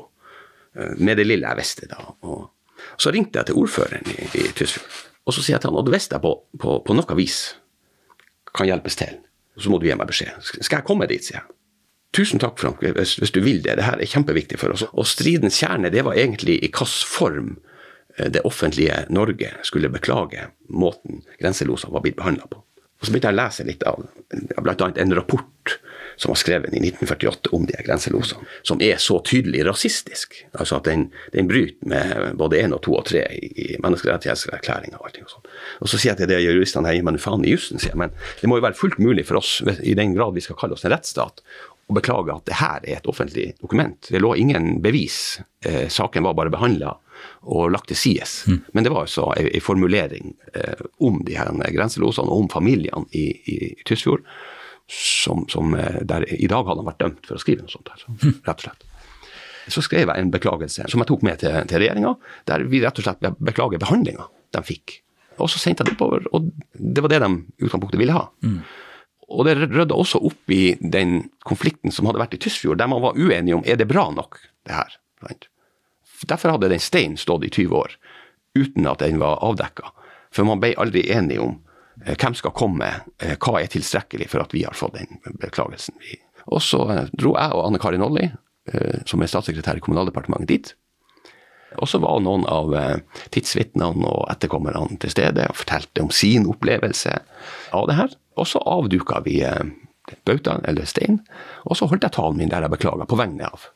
Med 0.99 1.17
det 1.17 1.25
lille 1.25 1.47
jeg 1.47 1.57
visste 1.57 1.87
da. 1.89 2.03
Og 2.27 2.99
så 3.01 3.13
ringte 3.13 3.39
jeg 3.39 3.49
til 3.49 3.57
ordføreren 3.61 4.09
i, 4.11 4.27
i 4.43 4.45
Tysfjord. 4.53 4.89
Og 5.23 5.33
så 5.33 5.41
sier 5.41 5.55
jeg 5.55 5.63
til 5.63 5.71
han, 5.71 5.79
og 5.79 5.89
hvis 5.89 6.09
jeg 6.11 6.21
på, 6.21 6.33
på, 6.59 6.75
på 6.85 6.97
noe 6.97 7.17
vis 7.17 7.37
kan 8.53 8.67
hjelpes 8.69 8.99
til, 8.99 9.15
så 9.57 9.71
må 9.71 9.79
du 9.79 9.87
gi 9.87 9.95
meg 9.97 10.09
beskjed. 10.09 10.35
Skal 10.59 10.81
jeg 10.81 10.85
komme 10.85 11.07
dit, 11.09 11.23
sier 11.25 11.39
jeg. 11.39 11.52
Tusen 12.13 12.41
takk, 12.41 12.59
Frank, 12.61 12.83
hvis, 12.83 13.15
hvis 13.17 13.33
du 13.33 13.39
vil 13.41 13.63
det. 13.65 13.79
Det 13.79 13.87
her 13.87 14.01
er 14.01 14.09
kjempeviktig 14.09 14.59
for 14.61 14.75
oss. 14.75 14.85
Og 14.93 15.07
stridens 15.09 15.57
kjerne, 15.63 15.89
det 15.93 16.03
var 16.05 16.17
egentlig 16.19 16.59
i 16.59 16.69
hvilken 16.69 16.91
form 17.09 17.55
eh, 18.17 18.29
det 18.29 18.43
offentlige 18.45 19.05
Norge 19.09 19.55
skulle 19.65 19.89
beklage 19.93 20.51
måten 20.69 21.23
grenselosa 21.41 21.89
var 21.89 22.05
blitt 22.05 22.19
behandla 22.19 22.45
på. 22.51 22.61
Og 23.03 23.07
så 23.07 23.11
begynte 23.11 23.31
jeg 23.31 23.35
å 23.35 23.41
lese 23.41 23.65
litt 23.67 23.81
av 23.89 24.03
bl.a. 24.63 24.91
en 25.01 25.15
rapport 25.17 25.73
som 26.15 26.29
var 26.29 26.37
skrevet 26.39 26.73
i 26.73 26.79
1948 26.79 27.49
om 27.57 27.65
de 27.67 27.81
grenselosene, 27.83 28.45
som 28.61 28.81
er 28.85 28.99
så 29.01 29.17
tydelig 29.25 29.65
rasistisk. 29.67 30.37
Altså 30.53 30.77
at 30.77 30.87
den, 30.87 31.07
den 31.33 31.49
bryter 31.49 31.89
med 31.89 32.37
både 32.39 32.61
én 32.61 32.75
og 32.75 32.83
to 32.85 32.93
og 32.95 33.03
tre 33.09 33.25
i 33.33 33.73
menneskerettighetserklæringa 33.83 35.01
og 35.01 35.09
allting 35.09 35.25
og 35.27 35.33
sånn. 35.33 35.51
Og 35.81 35.89
så 35.91 35.97
sier 35.99 36.13
jeg 36.13 36.21
til 36.21 36.31
de 36.31 36.39
juristene 36.45 36.93
her, 36.93 37.01
men 37.03 37.19
faen 37.19 37.43
i 37.43 37.51
jussen, 37.51 37.81
sier 37.81 37.95
jeg, 37.95 38.01
men 38.05 38.13
det 38.39 38.51
må 38.51 38.61
jo 38.61 38.67
være 38.69 38.79
fullt 38.79 39.01
mulig 39.03 39.25
for 39.27 39.41
oss, 39.41 39.57
i 39.81 39.97
den 39.97 40.15
grad 40.15 40.37
vi 40.37 40.45
skal 40.45 40.59
kalle 40.59 40.77
oss 40.77 40.85
en 40.85 40.93
rettsstat, 40.93 41.43
å 41.87 41.95
beklage 41.97 42.33
at 42.33 42.45
det 42.47 42.57
her 42.59 42.85
er 42.87 42.99
et 42.99 43.09
offentlig 43.09 43.51
dokument. 43.61 43.97
Det 44.09 44.21
lå 44.21 44.33
ingen 44.39 44.77
bevis. 44.83 45.41
Eh, 45.65 45.87
saken 45.91 46.23
var 46.23 46.37
bare 46.37 46.53
behandla 46.53 46.95
og 47.43 47.71
lagt 47.73 47.89
til 47.91 47.99
sides. 47.99 48.35
Men 48.73 48.85
det 48.85 48.91
var 48.93 49.05
altså 49.05 49.29
ei, 49.35 49.49
ei 49.57 49.61
formulering 49.63 50.33
eh, 50.55 50.83
om 51.03 51.21
de 51.27 51.37
her 51.37 51.51
grenselosene 51.75 52.31
og 52.31 52.45
om 52.45 52.49
familiene 52.51 53.05
i, 53.11 53.25
i 53.51 53.57
Tysfjord, 53.87 54.25
som, 54.87 55.45
som 55.51 55.75
eh, 55.79 56.01
der 56.07 56.25
i 56.31 56.49
dag 56.51 56.65
hadde 56.67 56.83
han 56.83 56.89
vært 56.91 57.03
dømt 57.03 57.29
for 57.29 57.39
å 57.39 57.43
skrive 57.43 57.65
noe 57.65 57.73
sånt 57.73 57.91
her, 57.91 58.03
så, 58.03 58.33
rett 58.47 58.57
og 58.57 58.67
slett. 58.67 58.89
Så 59.71 59.83
skrev 59.85 60.09
jeg 60.11 60.19
en 60.19 60.31
beklagelse 60.31 60.89
som 60.91 60.99
jeg 60.99 61.07
tok 61.07 61.21
med 61.23 61.39
til, 61.39 61.55
til 61.71 61.79
regjeringa, 61.79 62.17
der 62.49 62.65
vi 62.67 62.81
rett 62.83 62.99
og 62.99 63.05
slett 63.05 63.23
beklager 63.39 63.79
behandlinga 63.79 64.27
de 64.53 64.63
fikk. 64.67 64.99
Og 65.41 65.49
så 65.49 65.59
sendte 65.59 65.81
jeg 65.81 65.93
det 65.93 65.95
oppover, 65.95 66.27
og 66.35 66.49
det 66.77 67.01
var 67.01 67.13
det 67.13 67.21
de 67.23 67.29
i 67.31 67.65
utgangspunktet 67.65 68.01
ville 68.01 68.15
ha. 68.15 68.27
Og 69.33 69.47
det 69.47 69.55
rydda 69.57 69.95
også 69.97 70.21
opp 70.29 70.53
i 70.53 70.75
den 70.79 71.29
konflikten 71.47 71.93
som 71.93 72.07
hadde 72.07 72.21
vært 72.21 72.35
i 72.37 72.41
Tysfjord, 72.43 72.79
der 72.81 72.89
man 72.91 73.01
var 73.03 73.17
uenige 73.17 73.57
om 73.57 73.65
er 73.65 73.79
det 73.79 73.89
bra 73.89 74.09
nok, 74.13 74.37
det 74.67 74.77
her. 74.77 74.97
Derfor 76.29 76.55
hadde 76.55 76.71
den 76.71 76.83
steinen 76.83 77.19
stått 77.19 77.45
i 77.47 77.51
20 77.51 77.75
år 77.79 77.95
uten 78.53 78.87
at 78.87 79.01
den 79.01 79.19
var 79.21 79.41
avdekka. 79.43 79.89
For 80.33 80.45
man 80.47 80.61
ble 80.61 80.73
aldri 80.79 81.05
enige 81.13 81.41
om 81.41 81.57
eh, 82.05 82.13
hvem 82.13 82.35
skal 82.37 82.53
komme, 82.57 82.89
eh, 83.21 83.35
hva 83.41 83.59
er 83.59 83.71
tilstrekkelig 83.73 84.29
for 84.31 84.45
at 84.45 84.53
vi 84.53 84.63
har 84.65 84.77
fått 84.77 84.99
den 84.99 85.19
beklagelsen. 85.41 85.97
Og 86.53 86.61
så 86.63 86.83
eh, 86.93 87.11
dro 87.17 87.33
jeg 87.37 87.57
og 87.57 87.65
Anne 87.65 87.81
Karin 87.81 88.03
Nolli, 88.03 88.29
eh, 88.69 89.01
som 89.09 89.21
er 89.21 89.31
statssekretær 89.31 89.81
i 89.81 89.83
Kommunaldepartementet, 89.85 90.49
dit. 90.53 90.73
Og 91.81 91.89
så 91.89 91.97
var 91.97 92.21
noen 92.21 92.43
av 92.45 92.69
tidsvitnene 93.33 94.05
og 94.05 94.27
etterkommerne 94.29 94.99
til 95.01 95.09
stede 95.09 95.47
og 95.49 95.57
fortalte 95.57 96.03
om 96.03 96.11
sin 96.13 96.45
opplevelse 96.45 97.15
av 97.73 97.87
det 97.89 97.95
her. 97.97 98.13
Og 98.35 98.47
så 98.47 98.59
avduka 98.65 99.21
vi 99.25 99.41
eh, 99.45 99.63
bautaen, 100.27 100.65
eller 100.65 100.85
stein, 100.89 101.19
og 101.63 101.77
så 101.77 101.87
holdt 101.87 102.03
jeg 102.07 102.15
talen 102.17 102.39
min 102.39 102.51
der 102.51 102.65
jeg 102.65 102.73
beklaga 102.73 103.05
på 103.09 103.19
vegne 103.19 103.47
av 103.47 103.69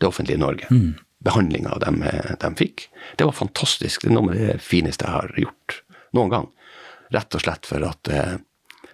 det 0.00 0.08
offentlige 0.08 0.40
Norge. 0.40 0.68
Behandlinga 1.24 1.78
de, 1.82 1.92
eh, 2.08 2.32
de 2.40 2.50
fikk. 2.58 2.88
Det 3.16 3.24
var 3.28 3.36
fantastisk. 3.36 4.02
Det 4.04 4.12
er 4.12 4.16
noe 4.18 4.30
av 4.32 4.38
det 4.38 4.58
fineste 4.62 5.06
jeg 5.06 5.14
har 5.14 5.32
gjort 5.40 5.78
noen 6.16 6.32
gang. 6.32 6.50
Rett 7.14 7.34
og 7.36 7.42
slett 7.44 7.66
for 7.68 7.84
at 7.86 8.08
eh, 8.12 8.36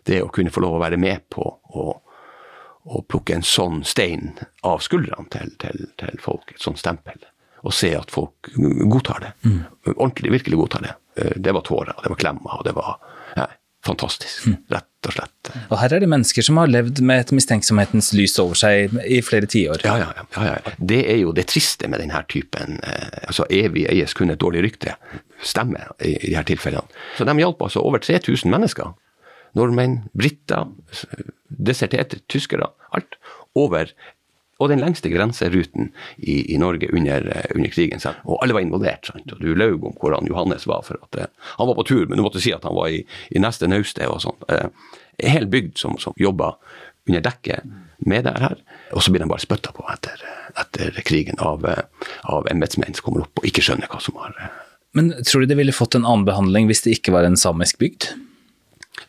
det 0.09 0.23
å 0.25 0.31
kunne 0.33 0.53
få 0.53 0.63
lov 0.65 0.79
å 0.79 0.83
være 0.83 0.97
med 1.01 1.27
på 1.31 1.45
å, 1.45 1.85
å 2.85 3.03
plukke 3.09 3.37
en 3.37 3.45
sånn 3.47 3.83
stein 3.85 4.33
av 4.67 4.81
skuldrene 4.85 5.29
til, 5.31 5.53
til, 5.61 5.91
til 6.01 6.23
folk, 6.23 6.55
et 6.55 6.65
sånt 6.65 6.81
stempel, 6.81 7.21
og 7.61 7.75
se 7.77 7.93
at 7.95 8.11
folk 8.11 8.49
godtar 8.89 9.21
det. 9.27 9.33
Ordentlig, 9.93 10.33
virkelig 10.39 10.57
godtar 10.63 10.87
det. 10.87 10.95
Det 11.37 11.53
var 11.53 11.67
tårer, 11.67 11.99
det 12.01 12.09
var 12.15 12.21
klemmer, 12.23 12.55
og 12.57 12.65
det 12.65 12.73
var 12.73 12.97
Nei, 13.37 13.47
fantastisk, 13.87 14.51
rett 14.73 15.09
og 15.09 15.15
slett. 15.15 15.51
Og 15.71 15.79
her 15.81 15.95
er 15.97 16.03
det 16.03 16.09
mennesker 16.13 16.45
som 16.45 16.59
har 16.61 16.69
levd 16.71 17.01
med 17.07 17.23
et 17.23 17.33
mistenksomhetens 17.33 18.11
lys 18.17 18.37
over 18.43 18.59
seg 18.59 18.93
i 19.07 19.21
flere 19.25 19.49
tiår. 19.51 19.85
Ja, 19.87 19.97
ja, 20.03 20.11
ja, 20.17 20.27
ja, 20.37 20.57
ja. 20.59 20.75
Det 20.93 21.01
er 21.13 21.21
jo 21.23 21.33
det 21.37 21.47
triste 21.53 21.89
med 21.89 22.03
denne 22.03 22.21
typen 22.29 22.79
eh, 22.85 23.23
altså 23.25 23.49
Evig 23.49 23.87
eies 23.93 24.15
kun 24.17 24.33
et 24.35 24.41
dårlig 24.43 24.67
rykte. 24.69 24.97
Stemmer 25.41 25.95
i, 26.05 26.13
i 26.31 26.35
her 26.37 26.45
tilfellene. 26.49 27.01
Så 27.17 27.25
de 27.29 27.37
hjalp 27.41 27.65
altså 27.65 27.85
over 27.85 28.03
3000 28.05 28.53
mennesker. 28.53 28.93
Nordmenn, 29.57 30.03
briter, 30.15 30.69
deserterte 31.49 32.21
tyskere. 32.31 32.71
Alt. 32.95 33.17
Over 33.59 33.91
og 34.61 34.71
den 34.73 34.83
lengste 34.83 35.09
grenseruten 35.13 35.91
i, 36.19 36.55
i 36.55 36.59
Norge 36.61 36.91
under, 36.93 37.27
eh, 37.33 37.51
under 37.57 37.73
krigen. 37.73 38.03
Sant? 38.03 38.21
Og 38.29 38.43
alle 38.45 38.57
var 38.57 38.65
involvert. 38.65 39.09
Sant? 39.09 39.33
Og 39.33 39.41
du 39.41 39.55
laug 39.57 39.87
om 39.89 39.97
hvor 39.97 40.15
han 40.17 40.29
Johannes 40.29 40.69
var, 40.69 40.85
for 40.87 41.01
at 41.01 41.21
eh, 41.21 41.33
han 41.57 41.71
var 41.71 41.79
på 41.81 41.89
tur, 41.89 42.05
men 42.07 42.21
du 42.21 42.27
måtte 42.27 42.43
si 42.45 42.53
at 42.55 42.67
han 42.69 42.77
var 42.77 42.93
i, 42.93 43.05
i 43.33 43.43
neste 43.43 43.71
naustet 43.71 44.07
og. 44.11 44.45
Eh, 44.53 44.69
en 45.21 45.31
hel 45.31 45.47
bygd 45.47 45.79
som, 45.79 45.99
som 46.01 46.15
jobba 46.17 46.55
under 47.09 47.21
dekket 47.21 47.67
med 48.07 48.25
det 48.25 48.37
her. 48.41 48.57
Og 48.93 49.03
så 49.05 49.13
blir 49.13 49.23
de 49.25 49.29
bare 49.31 49.43
spytta 49.43 49.73
på 49.77 49.85
etter, 49.93 50.23
etter 50.61 51.03
krigen 51.07 51.41
av, 51.45 51.65
eh, 51.69 52.09
av 52.33 52.49
embetsmenn 52.51 52.97
som 52.97 53.09
kommer 53.09 53.27
opp 53.27 53.43
og 53.43 53.49
ikke 53.49 53.65
skjønner 53.65 53.91
hva 53.91 54.01
som 54.03 54.19
har 54.21 54.35
eh, 54.39 54.59
Men 54.97 55.13
tror 55.27 55.45
du 55.45 55.51
det 55.51 55.59
ville 55.61 55.77
fått 55.77 55.99
en 55.99 56.07
annen 56.07 56.27
behandling 56.29 56.71
hvis 56.71 56.85
det 56.87 56.97
ikke 56.99 57.15
var 57.15 57.29
en 57.29 57.39
samisk 57.39 57.79
bygd? 57.83 58.11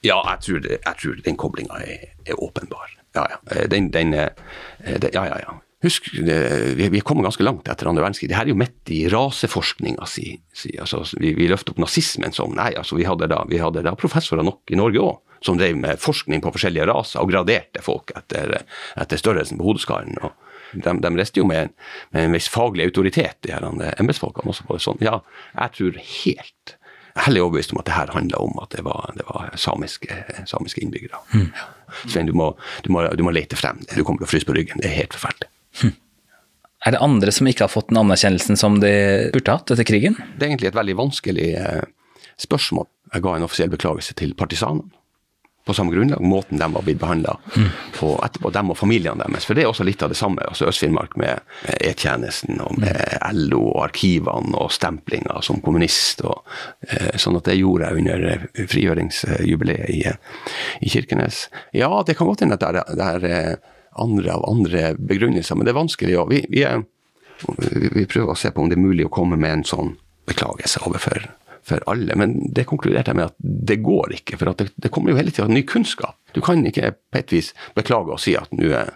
Ja, 0.03 0.19
jeg 0.33 0.39
tror, 0.45 0.69
jeg 0.71 0.95
tror 1.01 1.21
den 1.25 1.37
koblinga 1.37 1.81
er, 1.83 2.07
er 2.25 2.39
åpenbar. 2.41 2.93
Ja, 3.15 3.25
ja. 3.33 3.41
Den, 3.67 3.89
Den, 3.91 4.11
den, 4.11 4.13
eh, 4.13 5.09
ja, 5.13 5.25
ja, 5.27 5.37
ja. 5.43 5.57
Husk, 5.81 6.11
vi, 6.13 6.85
er 6.85 7.01
kommet 7.01 7.25
ganske 7.25 7.41
langt 7.43 7.65
etter 7.67 7.87
andre 7.89 8.03
verdenskrig. 8.03 8.27
Det 8.29 8.35
her 8.37 8.45
er 8.45 8.53
jo 8.53 8.59
midt 8.59 8.91
i 8.93 8.99
raseforskninga 9.09 10.05
si. 10.05 10.35
si 10.53 10.75
altså, 10.77 11.01
vi, 11.17 11.31
vi 11.33 11.47
løfter 11.49 11.73
opp 11.73 11.79
nazismen 11.81 12.31
som 12.37 12.53
Nei, 12.53 12.69
altså, 12.77 12.95
vi 12.99 13.07
hadde 13.09 13.25
da, 13.31 13.39
vi 13.49 13.57
hadde 13.57 13.81
da 13.87 13.95
professorer 13.97 14.45
nok 14.45 14.69
i 14.69 14.77
Norge 14.77 15.01
òg 15.01 15.17
som 15.41 15.57
drev 15.57 15.73
med 15.81 15.97
forskning 15.97 16.37
på 16.43 16.51
forskjellige 16.53 16.85
raser 16.85 17.23
og 17.23 17.31
graderte 17.31 17.81
folk 17.81 18.11
etter, 18.13 18.59
etter 19.01 19.17
størrelsen 19.17 19.57
på 19.57 19.65
hodeskallen. 19.71 20.13
de, 20.77 20.93
de 21.01 21.09
reiste 21.17 21.41
jo 21.41 21.47
med, 21.49 21.63
en- 21.65 21.73
med 22.13 22.27
en 22.27 22.35
viss 22.37 22.47
faglig 22.53 22.85
autoritet, 22.85 23.39
de 23.41 23.55
her 23.55 23.65
eh, 23.65 23.95
embetsfolkene. 23.97 24.53
også 24.53 24.77
sånn. 24.85 25.01
Ja, 25.01 25.17
jeg 25.57 25.73
tror 25.79 25.97
helt 25.97 26.75
hellig 27.19 27.41
overbevist 27.43 27.73
om 27.73 27.81
at 27.81 27.89
det 27.89 27.95
her 27.95 28.11
handla 28.15 28.39
om 28.43 28.59
at 28.63 28.75
det 28.75 28.83
var, 28.87 29.11
det 29.17 29.25
var 29.27 29.51
samiske, 29.59 30.15
samiske 30.49 30.83
innbyggere. 30.83 31.19
Ja. 31.35 31.67
Svein, 32.05 32.29
du 32.29 32.35
må, 32.37 32.53
du, 32.85 32.91
må, 32.93 33.03
du 33.17 33.23
må 33.25 33.33
lete 33.35 33.57
frem. 33.59 33.81
Du 33.91 34.03
kommer 34.07 34.23
til 34.23 34.29
å 34.29 34.31
fryse 34.31 34.47
på 34.47 34.55
ryggen. 34.55 34.79
Det 34.83 34.87
er 34.91 35.01
helt 35.01 35.17
forferdelig. 35.17 35.49
Er 36.81 36.95
det 36.95 37.01
andre 37.03 37.33
som 37.35 37.49
ikke 37.49 37.67
har 37.67 37.73
fått 37.73 37.91
den 37.91 37.99
anerkjennelsen 38.01 38.57
som 38.57 38.79
de 38.81 38.93
burde 39.35 39.53
hatt 39.53 39.73
etter 39.73 39.85
krigen? 39.85 40.15
Det 40.37 40.45
er 40.45 40.49
egentlig 40.49 40.71
et 40.71 40.77
veldig 40.79 40.95
vanskelig 40.97 41.49
eh, 41.59 41.83
spørsmål. 42.41 42.87
Jeg 43.13 43.25
ga 43.27 43.35
en 43.35 43.45
offisiell 43.45 43.73
beklagelse 43.73 44.15
til 44.17 44.33
partisanene. 44.39 44.89
På 45.65 45.73
samme 45.73 45.93
grunnlag, 45.93 46.21
måten 46.25 46.57
de 46.57 46.67
var 46.73 46.81
blitt 46.81 46.99
behandla 46.99 47.35
på 47.99 48.15
etterpå, 48.25 48.49
dem 48.49 48.71
og 48.73 48.77
familiene 48.79 49.27
deres. 49.27 49.45
For 49.45 49.57
det 49.57 49.65
er 49.65 49.69
også 49.69 49.85
litt 49.85 50.01
av 50.01 50.09
det 50.09 50.17
samme. 50.17 50.41
altså 50.47 50.65
Øst-Finnmark 50.71 51.13
med 51.21 51.43
E-tjenesten 51.77 52.57
og 52.65 52.79
med 52.81 52.97
LO 53.37 53.61
og 53.67 53.83
arkivene 53.85 54.57
og 54.57 54.71
stemplinga 54.73 55.37
som 55.45 55.61
kommunist. 55.61 56.23
og 56.25 56.41
eh, 56.87 57.13
Sånn 57.21 57.37
at 57.37 57.45
det 57.45 57.59
gjorde 57.59 57.91
jeg 57.91 58.01
under 58.01 58.25
eh, 58.31 58.47
frigjøringsjubileet 58.73 59.91
i, 59.93 59.99
eh, 60.09 60.47
i 60.81 60.89
Kirkenes. 60.89 61.43
Ja, 61.77 61.91
det 62.07 62.17
kan 62.17 62.31
godt 62.31 62.41
hende 62.41 62.57
at 62.57 62.65
det 62.65 62.81
er, 62.81 63.21
det 63.21 63.35
er 63.37 63.59
andre 64.01 64.33
av 64.33 64.47
andre 64.49 64.95
begrunnelser, 64.97 65.55
men 65.55 65.67
det 65.67 65.75
er 65.75 65.81
vanskelig. 65.81 66.15
Ja. 66.15 66.25
vi, 66.25 66.41
vi, 66.49 66.63
er, 66.65 66.81
vi 67.93 68.07
prøver 68.09 68.33
å 68.33 68.39
se 68.39 68.49
på 68.49 68.63
om 68.63 68.71
det 68.71 68.79
er 68.79 68.87
mulig 68.87 69.05
å 69.05 69.13
komme 69.13 69.37
med 69.37 69.59
en 69.59 69.67
sånn 69.67 69.93
beklagelse 70.29 70.81
overfor 70.87 71.29
for 71.67 71.83
alle, 71.91 72.15
men 72.17 72.35
det 72.55 72.65
konkluderte 72.69 73.13
jeg 73.13 73.19
med 73.19 73.29
at 73.29 73.35
det 73.39 73.81
går 73.85 74.15
ikke. 74.17 74.39
For 74.39 74.51
det, 74.57 74.71
det 74.81 74.91
kommer 74.93 75.13
jo 75.13 75.19
hele 75.19 75.33
tida 75.33 75.47
ny 75.51 75.61
kunnskap. 75.67 76.17
Du 76.33 76.41
kan 76.45 76.63
ikke 76.65 76.93
på 76.97 77.21
et 77.21 77.33
vis 77.35 77.51
beklage 77.77 78.15
og 78.15 78.21
si 78.23 78.33
at 78.39 78.51
nå 78.55 78.71
er, 78.77 78.95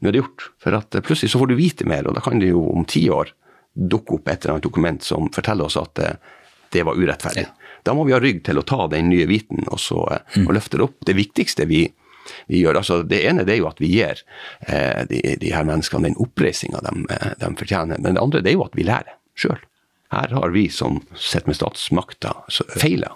nå 0.00 0.10
er 0.10 0.16
det 0.16 0.24
gjort. 0.24 0.48
For 0.62 0.80
plutselig 0.98 1.32
så 1.32 1.42
får 1.42 1.52
du 1.52 1.58
vite 1.60 1.86
mer, 1.88 2.08
og 2.08 2.18
da 2.18 2.24
kan 2.24 2.42
det 2.42 2.50
jo 2.52 2.64
om 2.72 2.86
ti 2.88 3.06
år 3.12 3.34
dukke 3.74 4.18
opp 4.18 4.28
et 4.28 4.42
eller 4.42 4.56
annet 4.56 4.66
dokument 4.66 5.04
som 5.06 5.30
forteller 5.32 5.68
oss 5.70 5.78
at 5.78 5.94
det, 5.98 6.10
det 6.74 6.84
var 6.86 6.98
urettferdig. 6.98 7.46
Da 7.86 7.94
må 7.96 8.04
vi 8.04 8.14
ha 8.14 8.20
rygg 8.20 8.42
til 8.44 8.60
å 8.60 8.66
ta 8.66 8.86
den 8.92 9.08
nye 9.12 9.26
viten 9.30 9.64
og, 9.68 9.78
så, 9.80 10.02
eh, 10.12 10.42
og 10.44 10.54
løfte 10.56 10.78
det 10.78 10.86
opp. 10.86 10.98
Det 11.06 11.16
viktigste 11.16 11.66
vi, 11.70 11.84
vi 12.50 12.60
gjør, 12.60 12.82
altså 12.82 13.00
Det 13.08 13.22
ene 13.28 13.46
det 13.48 13.56
er 13.56 13.62
jo 13.62 13.70
at 13.70 13.80
vi 13.80 13.92
gir 13.94 14.20
eh, 14.66 15.06
de, 15.08 15.22
de 15.40 15.54
her 15.54 15.66
menneskene 15.68 16.10
den 16.10 16.20
oppreisninga 16.20 16.82
de, 16.84 16.94
eh, 17.14 17.32
de 17.40 17.52
fortjener. 17.62 18.02
Men 18.02 18.18
det 18.18 18.24
andre 18.24 18.44
det 18.44 18.52
er 18.52 18.58
jo 18.58 18.66
at 18.66 18.76
vi 18.76 18.86
lærer 18.88 19.16
sjøl. 19.38 19.62
Her 20.10 20.32
har 20.34 20.50
vi 20.50 20.64
som 20.68 20.96
sitter 21.14 21.46
med 21.46 21.56
statsmakta 21.56 22.32
feila, 22.80 23.12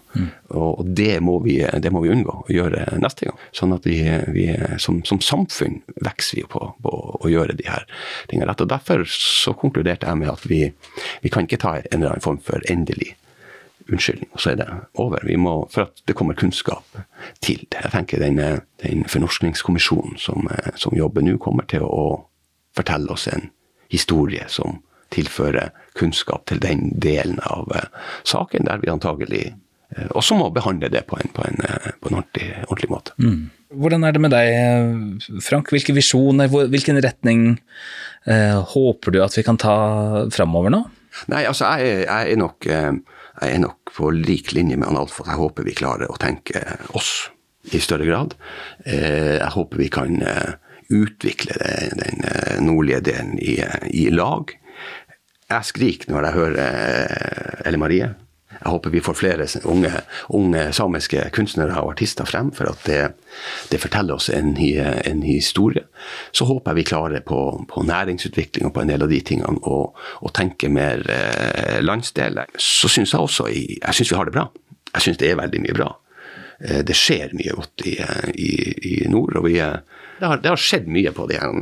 og 0.55 0.85
det 0.87 1.17
må, 1.27 1.41
vi, 1.43 1.57
det 1.83 1.91
må 1.91 2.05
vi 2.05 2.13
unngå 2.15 2.37
å 2.45 2.55
gjøre 2.55 2.85
neste 3.03 3.27
gang. 3.27 3.41
Sånn 3.51 3.75
at 3.75 3.89
vi, 3.89 3.97
vi 4.31 4.45
som, 4.79 5.01
som 5.03 5.19
samfunn 5.19 5.81
vokser 5.97 6.39
vi 6.39 6.45
på, 6.53 6.63
på 6.87 6.95
å 7.19 7.33
gjøre 7.33 7.57
de 7.59 7.67
her 7.67 7.89
tingene 8.31 8.47
rett. 8.53 8.63
Og 8.63 8.71
Derfor 8.71 9.03
så 9.11 9.57
konkluderte 9.59 10.07
jeg 10.07 10.23
med 10.23 10.31
at 10.37 10.47
vi, 10.47 10.63
vi 11.25 11.35
kan 11.35 11.49
ikke 11.49 11.59
ta 11.67 11.75
en 11.81 11.89
eller 11.99 12.15
annen 12.15 12.27
form 12.29 12.39
for 12.47 12.63
endelig 12.71 13.17
unnskyldning, 13.91 14.31
og 14.31 14.41
så 14.41 14.55
er 14.55 14.63
det 14.63 14.71
over. 14.95 15.27
Vi 15.27 15.37
må, 15.37 15.57
for 15.75 15.89
at 15.89 16.07
det 16.07 16.15
kommer 16.15 16.39
kunnskap 16.39 16.87
til 17.43 17.67
det. 17.75 17.83
Jeg 17.89 17.95
tenker 17.99 18.23
den, 18.23 18.39
den 18.87 19.05
fornorskningskommisjonen 19.11 20.15
som, 20.23 20.47
som 20.79 20.95
jobber 20.95 21.27
nå, 21.27 21.37
kommer 21.43 21.67
til 21.69 21.83
å 21.83 22.07
fortelle 22.79 23.11
oss 23.19 23.27
en 23.35 23.51
historie 23.91 24.47
som 24.47 24.79
tilfører 25.15 25.73
kunnskap 25.99 26.47
til 26.51 26.61
den 26.63 26.89
delen 27.01 27.39
av 27.47 27.71
eh, 27.75 27.91
saken, 28.27 28.67
der 28.69 28.83
vi 28.83 28.91
antagelig 28.93 29.43
eh, 29.95 30.09
også 30.11 30.39
må 30.39 30.51
behandle 30.55 30.91
det 30.93 31.05
på 31.11 31.19
en, 31.21 31.31
på 31.35 31.45
en, 31.47 31.61
eh, 31.65 31.93
på 32.01 32.11
en 32.11 32.19
ordentlig, 32.21 32.51
ordentlig 32.67 32.91
måte. 32.91 33.15
Hvordan 33.75 34.07
er 34.07 34.15
det 34.15 34.23
med 34.23 34.35
deg, 34.35 35.29
Frank? 35.43 35.71
Hvilke 35.75 35.95
visjoner, 35.97 36.51
hvilken 36.51 37.01
retning 37.03 37.47
eh, 38.27 38.59
håper 38.75 39.15
du 39.15 39.23
at 39.25 39.39
vi 39.39 39.47
kan 39.47 39.59
ta 39.61 39.77
framover 40.35 40.75
nå? 40.75 40.85
Nei, 41.31 41.45
altså 41.47 41.77
jeg, 41.79 42.05
jeg, 42.09 42.35
er 42.35 42.41
nok, 42.41 42.67
jeg 42.67 43.53
er 43.55 43.63
nok 43.63 43.95
på 43.95 44.11
lik 44.17 44.51
linje 44.55 44.79
med 44.81 44.89
Analfot. 44.89 45.29
Jeg 45.31 45.39
håper 45.39 45.67
vi 45.67 45.77
klarer 45.79 46.11
å 46.11 46.19
tenke 46.19 46.59
oss 46.99 47.29
i 47.71 47.79
større 47.81 48.09
grad. 48.09 48.35
Jeg 48.83 49.53
håper 49.55 49.79
vi 49.79 49.87
kan 49.95 50.19
utvikle 50.91 51.55
den 52.01 52.27
nordlige 52.67 52.99
delen 53.07 53.39
i, 53.39 53.55
i 53.95 54.09
lag. 54.11 54.51
Jeg 55.55 55.71
skriker 55.71 56.11
når 56.13 56.29
jeg 56.29 56.39
hører 56.39 56.61
eh, 56.65 57.67
Elle 57.69 57.79
Marie. 57.81 58.11
Jeg 58.55 58.71
håper 58.71 58.93
vi 58.95 59.01
får 59.03 59.17
flere 59.19 59.47
unge, 59.69 59.91
unge 60.39 60.61
samiske 60.73 61.21
kunstnere 61.35 61.75
og 61.83 61.91
artister 61.93 62.25
frem, 62.25 62.53
for 62.55 62.71
at 62.71 62.85
det, 62.87 63.01
det 63.73 63.81
forteller 63.83 64.15
oss 64.15 64.31
en, 64.33 64.53
en 64.57 65.23
historie. 65.27 65.83
Så 66.33 66.47
håper 66.49 66.71
jeg 66.71 66.79
vi 66.79 66.87
klarer 66.89 67.25
på, 67.27 67.41
på 67.69 67.83
næringsutvikling 67.85 68.69
og 68.69 68.75
på 68.77 68.85
en 68.85 68.93
del 68.95 69.05
av 69.05 69.11
de 69.11 69.21
tingene 69.27 69.59
og, 69.69 69.99
og 70.23 70.33
tenke 70.39 70.71
mer 70.73 71.03
eh, 71.13 71.81
landsdeler. 71.83 72.55
Så 72.57 72.89
syns 72.89 73.13
jeg 73.13 73.27
også 73.27 73.51
jeg 73.51 73.99
synes 73.99 74.15
vi 74.15 74.19
har 74.21 74.31
det 74.31 74.37
bra. 74.39 74.47
Jeg 74.95 75.09
syns 75.09 75.21
det 75.21 75.33
er 75.33 75.43
veldig 75.43 75.65
mye 75.67 75.77
bra. 75.77 75.91
Eh, 76.63 76.81
Det 76.87 76.97
skjer 76.97 77.35
mye 77.37 77.59
godt 77.59 77.85
i, 77.91 77.99
eh, 78.01 78.31
i, 78.39 78.53
i 78.95 78.97
nord. 79.11 79.37
og 79.43 79.51
vi, 79.51 79.59
eh, 79.61 79.77
det, 80.21 80.27
har, 80.27 80.41
det 80.43 80.51
har 80.53 80.61
skjedd 80.61 80.87
mye 80.91 81.13
på 81.17 81.27
de, 81.31 81.39
her, 81.41 81.53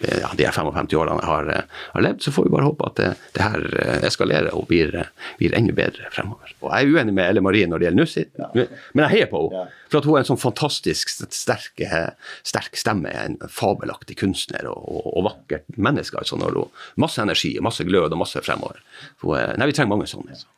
eh, 0.00 0.18
ja, 0.22 0.30
de 0.38 0.46
her 0.46 0.54
55 0.56 0.88
årene 0.98 1.18
jeg 1.22 1.28
har, 1.30 1.50
eh, 1.54 1.78
har 1.94 2.04
levd. 2.06 2.22
Så 2.24 2.32
får 2.34 2.46
vi 2.48 2.52
bare 2.54 2.68
håpe 2.68 2.86
at 2.88 2.96
det, 3.00 3.08
det 3.36 3.44
her 3.44 3.66
eh, 3.82 4.06
eskalerer 4.08 4.50
og 4.56 4.66
blir, 4.70 4.94
eh, 4.96 5.10
blir 5.40 5.56
enda 5.58 5.74
bedre 5.76 6.10
fremover. 6.14 6.54
Og 6.62 6.70
Jeg 6.72 6.86
er 6.88 6.92
uenig 6.96 7.14
med 7.18 7.24
Elle 7.28 7.44
Marie 7.44 7.68
når 7.70 7.78
det 7.82 7.88
gjelder 7.88 8.00
Nussi, 8.02 8.24
men 8.94 9.04
jeg 9.04 9.12
heier 9.14 9.30
på 9.32 9.42
henne. 9.46 9.66
For 9.88 10.02
at 10.02 10.04
hun 10.08 10.18
er 10.18 10.24
en 10.24 10.28
sånn 10.28 10.40
fantastisk 10.42 11.12
sterk, 11.32 11.80
eh, 11.80 12.10
sterk 12.44 12.76
stemme, 12.76 13.08
en 13.14 13.38
fabelaktig 13.48 14.18
kunstner 14.20 14.66
og, 14.68 14.82
og, 14.84 15.06
og 15.16 15.26
vakkert 15.30 15.64
menneske. 15.80 16.18
altså 16.20 16.36
når 16.40 16.58
hun 16.60 16.76
Masse 17.00 17.22
energi, 17.22 17.54
masse 17.64 17.84
glød 17.86 18.12
og 18.12 18.18
masse 18.20 18.40
fremover. 18.44 18.80
Er, 19.24 19.54
nei, 19.56 19.68
Vi 19.70 19.76
trenger 19.78 19.94
mange 19.94 20.08
sånne. 20.10 20.34
altså. 20.36 20.48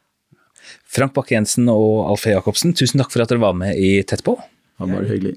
Frank 0.91 1.15
Bakke-Jensen 1.15 1.69
og 1.71 2.09
Alf 2.11 2.27
E. 2.27 2.33
Jacobsen, 2.35 2.75
tusen 2.79 2.99
takk 3.03 3.13
for 3.15 3.23
at 3.23 3.31
dere 3.31 3.43
var 3.43 3.55
med 3.59 3.79
i 3.79 4.01
Tett 4.07 4.23
på. 4.27 4.35
Det 4.41 4.83
var 4.87 4.91
bare 4.97 5.11
hyggelig. 5.11 5.37